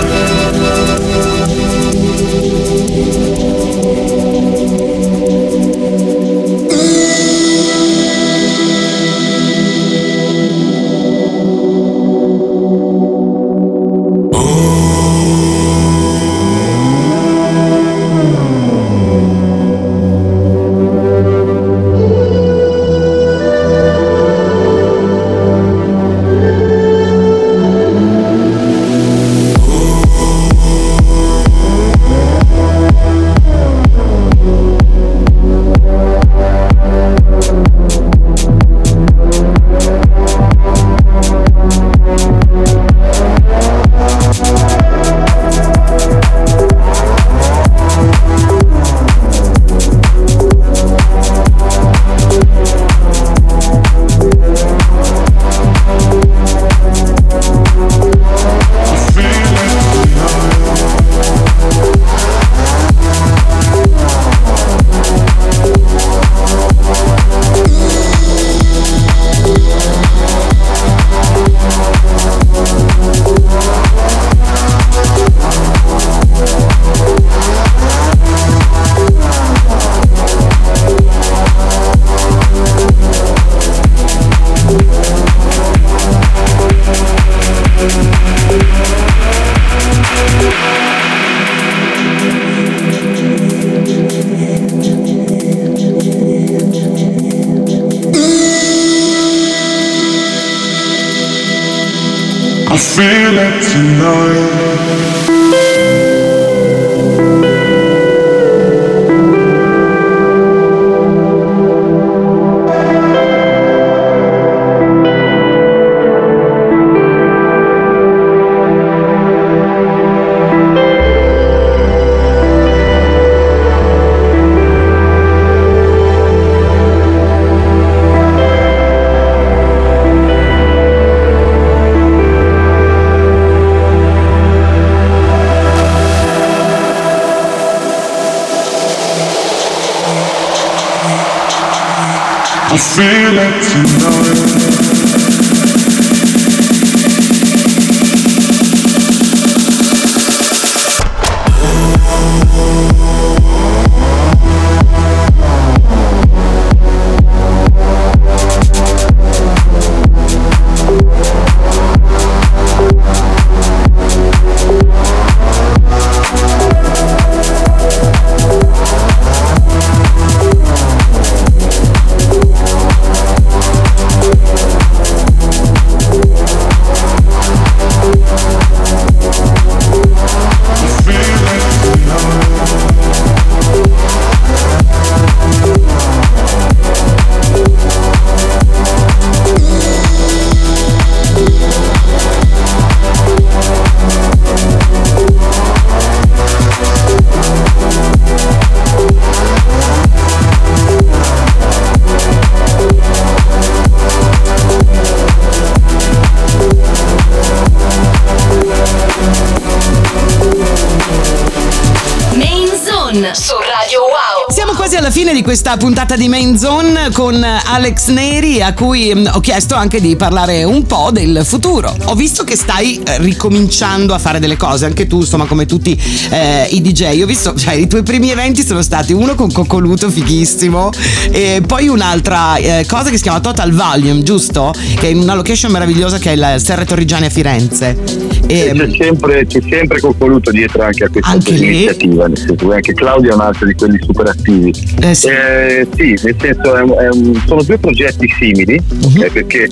di 215.36 215.42
questa 215.42 215.76
puntata 215.76 216.16
di 216.16 216.28
Main 216.28 216.56
Zone 216.56 217.10
con 217.12 217.44
Alex 217.44 218.08
Neri 218.08 218.62
a 218.62 218.72
cui 218.72 219.12
mm, 219.14 219.26
ho 219.34 219.40
chiesto 219.40 219.74
anche 219.74 220.00
di 220.00 220.16
parlare 220.16 220.64
un 220.64 220.86
po' 220.86 221.10
del 221.12 221.42
futuro. 221.44 221.94
Ho 222.04 222.14
visto 222.14 222.42
che 222.42 222.56
stai 222.56 223.02
eh, 223.02 223.18
ricominciando 223.18 224.14
a 224.14 224.18
fare 224.18 224.38
delle 224.38 224.56
cose, 224.56 224.86
anche 224.86 225.06
tu 225.06 225.20
insomma 225.20 225.44
come 225.44 225.66
tutti 225.66 225.94
eh, 226.30 226.68
i 226.70 226.80
DJ. 226.80 227.20
Ho 227.20 227.26
visto, 227.26 227.52
cioè 227.58 227.74
i 227.74 227.86
tuoi 227.86 228.02
primi 228.02 228.30
eventi 228.30 228.64
sono 228.64 228.80
stati 228.80 229.12
uno 229.12 229.34
con 229.34 229.52
Coccoluto 229.52 230.08
fighissimo 230.08 230.90
e 231.30 231.60
poi 231.66 231.88
un'altra 231.88 232.56
eh, 232.56 232.86
cosa 232.88 233.10
che 233.10 233.16
si 233.16 233.22
chiama 233.22 233.40
Total 233.40 233.70
Volume, 233.72 234.22
giusto? 234.22 234.72
Che 234.72 235.06
è 235.06 235.10
in 235.10 235.18
una 235.18 235.34
location 235.34 235.70
meravigliosa 235.70 236.16
che 236.16 236.32
è 236.32 236.54
il 236.54 236.62
Serre 236.62 236.86
Torrigiani 236.86 237.26
a 237.26 237.30
Firenze. 237.30 238.34
E, 238.46 238.72
c'è 238.74 238.88
sempre, 238.96 239.44
c'è 239.44 239.60
sempre 239.68 240.00
voluto 240.16 240.50
dietro 240.50 240.82
anche 240.82 241.04
a 241.04 241.08
questa 241.08 241.30
Anche 241.30 241.50
iniziativa, 241.50 242.26
nel 242.26 242.38
senso 242.38 242.68
che 242.68 242.74
anche 242.74 242.94
Claudio 242.94 243.32
è 243.32 243.34
un 243.34 243.40
altro 243.40 243.66
di 243.66 243.74
quelli 243.74 243.98
super 244.02 244.28
attivi. 244.28 244.72
Eh, 245.00 245.14
sì. 245.14 245.25
Eh, 245.28 245.86
sì, 245.96 246.16
nel 246.22 246.36
senso 246.40 246.76
è 246.76 246.82
un- 246.82 246.94
è 246.98 247.08
un- 247.08 247.42
sono 247.46 247.62
due 247.62 247.78
progetti 247.78 248.28
simili, 248.38 248.80
Mhm. 248.88 249.16
ok, 249.20 249.32
perché 249.32 249.68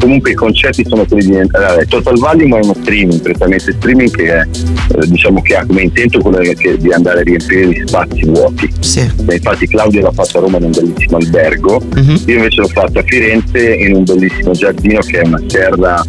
comunque 0.00 0.32
i 0.32 0.34
concetti 0.34 0.84
sono 0.86 1.04
quelli 1.06 1.26
di 1.26 1.36
allora, 1.36 1.84
Total 1.88 2.18
Volume 2.18 2.58
è 2.58 2.64
uno 2.64 2.74
streaming, 2.80 3.20
prettamente 3.20 3.72
streaming 3.72 4.10
che 4.10 4.26
è, 4.26 4.40
eh, 4.42 5.06
diciamo 5.06 5.40
che 5.42 5.54
ha 5.56 5.64
come 5.64 5.82
intento 5.82 6.18
quello 6.20 6.38
che- 6.38 6.76
di 6.78 6.92
andare 6.92 7.20
a 7.20 7.22
riempire 7.22 7.68
gli 7.68 7.82
spazi 7.86 8.24
vuoti. 8.26 8.68
sì. 8.80 9.08
Infatti 9.28 9.66
Claudio 9.68 10.00
l'ha 10.02 10.12
fatto 10.12 10.38
a 10.38 10.40
Roma 10.40 10.56
in 10.58 10.64
un 10.64 10.70
bellissimo 10.72 11.16
albergo, 11.18 11.82
Mhm. 11.94 12.22
io 12.26 12.34
invece 12.36 12.60
l'ho 12.62 12.68
fatto 12.68 12.98
a 12.98 13.02
Firenze 13.06 13.74
in 13.74 13.94
un 13.96 14.04
bellissimo 14.04 14.52
giardino 14.52 15.00
che 15.00 15.20
è 15.20 15.26
una 15.26 15.40
serra 15.46 16.02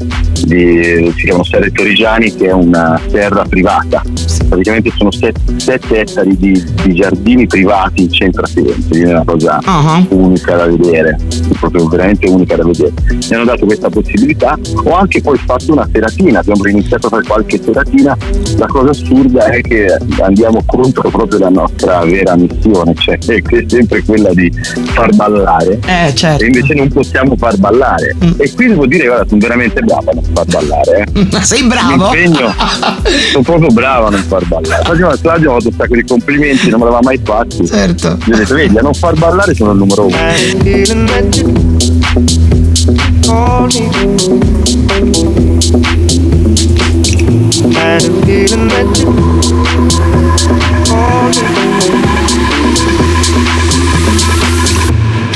di, 0.45 1.12
si 1.16 1.24
chiamano 1.24 1.43
Serre 1.43 1.72
Torrigiani 1.72 2.36
che 2.36 2.48
è 2.48 2.52
una 2.52 3.00
serra 3.10 3.43
privata. 3.43 4.02
Praticamente 4.48 4.91
sono 4.95 5.12
set- 5.12 5.39
sette 5.58 6.00
ettari 6.02 6.38
di, 6.38 6.64
di 6.84 6.93
giardini 6.93 7.45
privati 7.48 8.04
in 8.04 8.12
centro 8.12 8.43
a 8.43 8.48
Firenze, 8.48 8.87
quindi 8.88 9.10
è 9.10 9.12
una 9.14 9.24
cosa 9.26 9.60
Ah, 9.64 10.04
unica 10.10 10.56
da 10.56 10.66
vedere, 10.68 11.18
proprio 11.60 11.88
veramente 11.88 12.28
unica 12.30 12.56
da 12.56 12.64
vedere. 12.66 12.92
Mi 13.30 13.36
hanno 13.36 13.46
dato 13.46 13.66
questa 13.66 13.90
possibilità, 13.90 14.58
ho 14.84 14.94
anche 14.96 15.22
poi 15.22 15.38
fatto 15.38 15.72
una 15.74 15.88
seratina, 15.92 16.40
abbiamo 16.40 16.66
iniziato 16.68 17.08
a 17.08 17.10
fare 17.10 17.24
qualche 17.24 17.60
seratina, 17.64 18.16
la 18.58 18.66
cosa 18.68 18.90
assurda 18.92 19.46
è 19.48 19.62
che 19.62 19.88
andiamo 20.22 20.62
contro 20.66 21.10
proprio 21.10 21.40
la 21.40 21.50
nostra 21.50 22.00
vera 22.06 22.36
missione, 22.36 22.94
cioè 22.96 23.18
che 23.18 23.42
è 23.48 23.64
sempre 23.68 24.04
quella 24.04 24.30
di 24.34 24.52
far 24.94 25.14
ballare 25.16 25.80
Eh, 25.86 26.14
certo. 26.16 26.44
e 26.44 26.48
invece 26.48 26.74
non 26.74 26.88
possiamo 26.90 27.36
far 27.38 27.58
ballare 27.58 28.16
Mm. 28.24 28.32
e 28.38 28.52
qui 28.54 28.68
devo 28.68 28.86
dire 28.86 29.06
guarda 29.06 29.26
sono 29.28 29.40
veramente 29.40 29.82
brava 29.82 30.12
a 30.12 30.14
non 30.14 30.24
far 30.34 30.46
ballare 30.46 31.06
eh. 31.14 31.42
Sei 31.42 31.64
bravo? 31.64 32.10
Sono 33.32 33.44
proprio 33.44 33.68
brava 33.70 34.08
a 34.08 34.10
non 34.10 34.22
far 34.22 34.46
ballare 34.48 34.82
ma 34.88 35.18
Claudio 35.18 35.52
mi 35.52 35.56
ha 35.56 35.60
fatto 35.60 35.68
un 35.68 35.74
sacco 35.78 35.96
di 35.96 36.04
complimenti 36.04 36.70
non 36.70 36.80
me 36.80 36.86
l'aveva 36.86 37.02
mai 37.04 37.20
fatto 37.24 37.66
Certo. 37.66 38.18
gli 38.26 38.32
ho 38.32 38.36
detto 38.38 38.54
vedi 38.56 38.74
a 38.78 38.82
non 38.82 38.93
far 38.93 39.15
ballare 39.15 39.55
sono 39.55 39.71
il 39.71 39.78
numero 39.78 40.05
uno. 40.05 40.15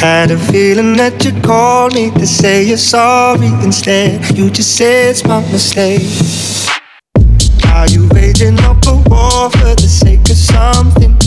Had 0.03 0.31
a 0.31 0.37
feeling 0.37 0.95
that 0.97 1.23
you 1.23 1.31
called 1.41 1.93
me 1.93 2.11
to 2.11 2.25
say 2.25 2.63
you're 2.63 2.77
sorry 2.77 3.47
instead. 3.63 4.19
You 4.35 4.49
just 4.49 4.75
said 4.75 5.11
it's 5.11 5.23
my 5.25 5.41
mistake. 5.51 6.01
Are 7.73 7.87
you 7.87 8.07
waging 8.13 8.59
up 8.61 8.85
a 8.87 8.95
war 9.09 9.49
for 9.51 9.75
the 9.75 9.87
sake 9.87 10.29
of 10.29 10.37
something 10.37 11.20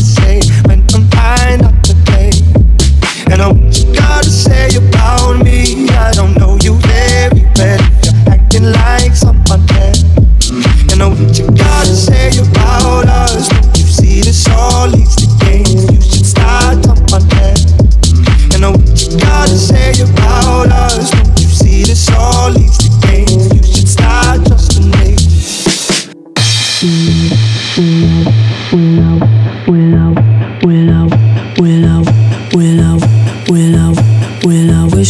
say 4.34 4.68
about 4.76 5.44
me. 5.44 5.88
I 5.90 6.10
don't 6.12 6.34
know 6.38 6.58
you 6.60 6.74
very 6.82 7.46
well. 7.56 7.80
You're 8.02 8.34
acting 8.34 8.64
like 8.64 9.14
someone 9.14 9.62
else. 9.70 10.02
And 10.90 11.02
I 11.02 11.08
what 11.08 11.38
you 11.38 11.46
gotta 11.46 11.94
say 11.94 12.30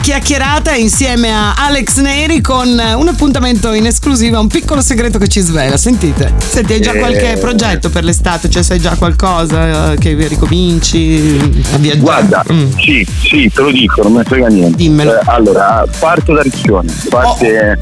Chiacchierata 0.00 0.74
insieme 0.74 1.30
a 1.32 1.54
Alex 1.54 1.98
Neri 1.98 2.40
con 2.40 2.68
un 2.68 3.08
appuntamento 3.08 3.72
in 3.72 3.86
esclusiva, 3.86 4.38
un 4.38 4.48
piccolo 4.48 4.80
segreto 4.80 5.18
che 5.18 5.28
ci 5.28 5.40
svela. 5.40 5.76
Sentite, 5.76 6.32
senti, 6.38 6.74
hai 6.74 6.80
già 6.80 6.92
Eh. 6.92 6.98
qualche 6.98 7.36
progetto 7.40 7.90
per 7.90 8.04
l'estate? 8.04 8.48
Cioè, 8.48 8.62
sai 8.62 8.78
già 8.80 8.94
qualcosa 8.96 9.92
eh, 9.92 9.98
che 9.98 10.14
ricominci 10.28 11.38
a 11.72 11.76
viaggiare? 11.78 12.00
Guarda, 12.00 12.44
Mm. 12.52 12.70
sì, 12.78 13.06
sì, 13.22 13.50
te 13.52 13.60
lo 13.62 13.70
dico, 13.70 14.02
non 14.02 14.12
me 14.12 14.18
ne 14.18 14.24
frega 14.24 14.46
niente. 14.48 14.76
Dimmelo. 14.76 15.14
Eh, 15.18 15.22
allora, 15.26 15.84
parto 15.98 16.32
da 16.34 16.42
Riccione, 16.42 16.92
parte 17.08 17.78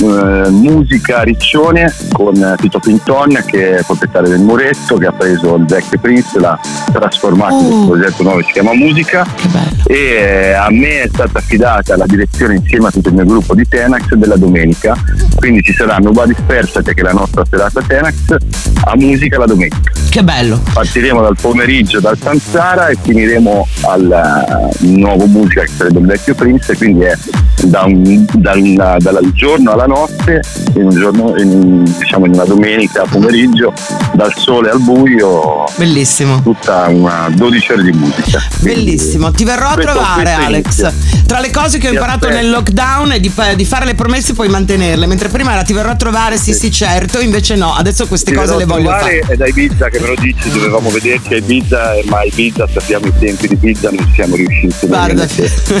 eh, 0.00 0.48
musica 0.50 1.22
Riccione 1.22 1.92
con 2.12 2.54
Tito 2.60 2.78
Pinton 2.78 3.42
che 3.46 3.76
è 3.78 3.82
proprietario 3.84 4.28
del 4.30 4.40
Muretto, 4.40 4.96
che 4.96 5.06
ha 5.06 5.12
preso 5.12 5.54
il 5.56 5.64
vecchio 5.66 5.98
Prince, 5.98 6.38
l'ha 6.38 6.58
trasformato 6.92 7.54
in 7.60 7.72
Oh. 7.72 7.80
un 7.80 7.86
progetto 7.88 8.22
nuovo 8.22 8.38
che 8.38 8.44
si 8.46 8.52
chiama 8.52 8.74
Musica 8.74 9.24
Che 9.34 9.48
bello. 9.48 9.82
e 9.86 9.94
eh, 9.96 10.52
a 10.52 10.68
me 10.70 11.02
è 11.02 11.08
stata 11.12 11.40
affidata 11.54 11.96
la 11.96 12.06
direzione 12.06 12.56
insieme 12.56 12.88
a 12.88 12.90
tutto 12.90 13.08
il 13.08 13.14
mio 13.14 13.24
gruppo 13.24 13.54
di 13.54 13.66
Tenax 13.66 14.12
della 14.14 14.36
domenica, 14.36 14.96
quindi 15.36 15.62
ci 15.62 15.72
sarà 15.72 15.98
Nobody 15.98 16.34
Perfect 16.46 16.92
che 16.94 17.00
è 17.00 17.04
la 17.04 17.12
nostra 17.12 17.44
serata 17.48 17.80
Tenax 17.86 18.36
a 18.84 18.92
musica 18.96 19.38
la 19.38 19.46
domenica. 19.46 19.92
Che 20.10 20.22
bello. 20.22 20.60
Partiremo 20.72 21.20
dal 21.22 21.36
pomeriggio 21.40 22.00
dal 22.00 22.18
Tanzara 22.18 22.88
e 22.88 22.96
finiremo 23.00 23.66
al 23.86 24.70
eh, 24.80 24.86
nuovo 24.86 25.26
musica 25.26 25.62
che 25.62 25.70
sarebbe 25.76 25.98
il 26.00 26.06
vecchio 26.06 26.34
Prince 26.34 26.76
quindi 26.76 27.02
è 27.04 27.16
da 27.64 27.82
un- 27.82 28.24
dal, 28.34 28.96
dal 28.98 29.32
giorno 29.32 29.72
alla 29.72 29.86
notte 29.86 30.40
in 30.76 30.84
un 30.84 30.90
giorno 30.90 31.34
in, 31.36 31.82
diciamo 31.98 32.26
in 32.26 32.34
una 32.34 32.44
domenica 32.44 33.04
pomeriggio 33.08 33.72
dal 34.12 34.32
sole 34.36 34.70
al 34.70 34.80
buio 34.80 35.64
Bellissimo. 35.76 36.42
tutta 36.42 36.86
una 36.88 37.28
12 37.34 37.72
ore 37.72 37.82
di 37.82 37.92
musica 37.92 38.40
Bellissimo, 38.60 39.30
ti 39.32 39.44
verrò 39.44 39.68
a 39.68 39.74
trovare 39.76 40.32
Alex. 40.32 40.64
inizia. 40.64 40.92
Tra 41.26 41.40
le 41.44 41.50
cose 41.50 41.76
che 41.76 41.88
ho 41.88 41.92
imparato 41.92 42.28
nel 42.30 42.48
lockdown 42.48 43.10
è 43.10 43.20
di, 43.20 43.30
di 43.56 43.64
fare 43.66 43.84
le 43.84 43.94
promesse 43.94 44.30
e 44.30 44.34
poi 44.34 44.48
mantenerle, 44.48 45.06
mentre 45.06 45.28
prima 45.28 45.52
era 45.52 45.62
ti 45.62 45.74
verrò 45.74 45.90
a 45.90 45.96
trovare, 45.96 46.38
sì 46.38 46.54
sì 46.54 46.70
certo, 46.70 47.20
invece 47.20 47.54
no, 47.54 47.74
adesso 47.74 48.06
queste 48.06 48.30
Ti 48.30 48.36
cose 48.36 48.56
le 48.56 48.64
voglio 48.64 48.88
fare. 48.88 49.18
È 49.18 49.36
da 49.36 49.46
Ibiza 49.46 49.88
che 49.88 50.00
me 50.00 50.06
lo 50.06 50.14
dici, 50.18 50.48
dovevamo 50.50 50.88
vederci 50.88 51.34
a 51.34 51.36
Ibiza, 51.36 51.96
ma 52.04 52.18
a 52.18 52.24
Ibiza 52.24 52.66
sappiamo 52.72 53.06
i 53.08 53.12
tempi 53.18 53.48
di 53.48 53.54
Ibiza, 53.54 53.90
non 53.90 54.10
siamo 54.14 54.36
riusciti 54.36 54.86
Guarda, 54.86 55.26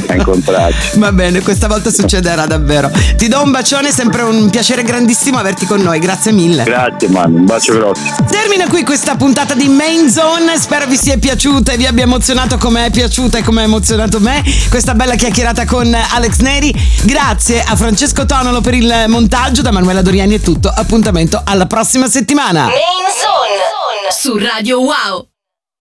a 0.06 0.14
incontrarci. 0.14 0.98
Va 1.00 1.12
bene, 1.12 1.40
questa 1.40 1.66
volta 1.66 1.90
succederà 1.90 2.44
davvero. 2.44 2.90
Ti 3.16 3.28
do 3.28 3.42
un 3.42 3.50
bacione, 3.50 3.88
è 3.88 3.92
sempre 3.92 4.22
un 4.22 4.50
piacere 4.50 4.82
grandissimo 4.82 5.38
averti 5.38 5.64
con 5.64 5.80
noi, 5.80 5.98
grazie 5.98 6.32
mille. 6.32 6.64
Grazie 6.64 7.08
Manu, 7.08 7.36
un 7.36 7.44
bacio 7.46 7.72
grosso. 7.72 8.02
Termina 8.28 8.66
qui 8.68 8.82
questa 8.84 9.16
puntata 9.16 9.54
di 9.54 9.68
Main 9.68 10.10
Zone, 10.10 10.58
spero 10.58 10.86
vi 10.86 10.96
sia 10.96 11.16
piaciuta 11.16 11.72
e 11.72 11.76
vi 11.78 11.86
abbia 11.86 12.04
emozionato 12.04 12.58
come 12.58 12.84
è 12.84 12.90
piaciuta 12.90 13.38
e 13.38 13.42
come 13.42 13.62
ha 13.62 13.64
emozionato 13.64 14.20
me 14.20 14.42
questa 14.68 14.94
bella 14.94 15.14
chiacchierata 15.44 15.66
con 15.66 15.94
Alex 15.94 16.38
Neri. 16.38 16.72
Grazie 17.02 17.62
a 17.62 17.76
Francesco 17.76 18.24
Tonolo 18.24 18.62
per 18.62 18.72
il 18.72 19.04
montaggio, 19.08 19.60
da 19.60 19.70
Manuela 19.70 20.00
Doriani 20.00 20.36
è 20.36 20.40
tutto, 20.40 20.72
appuntamento 20.74 21.40
alla 21.44 21.66
prossima 21.66 22.08
settimana. 22.08 22.64
Main 22.64 22.78
Zone 23.20 24.10
su 24.10 24.38
Radio 24.38 24.80
Wow. 24.80 25.33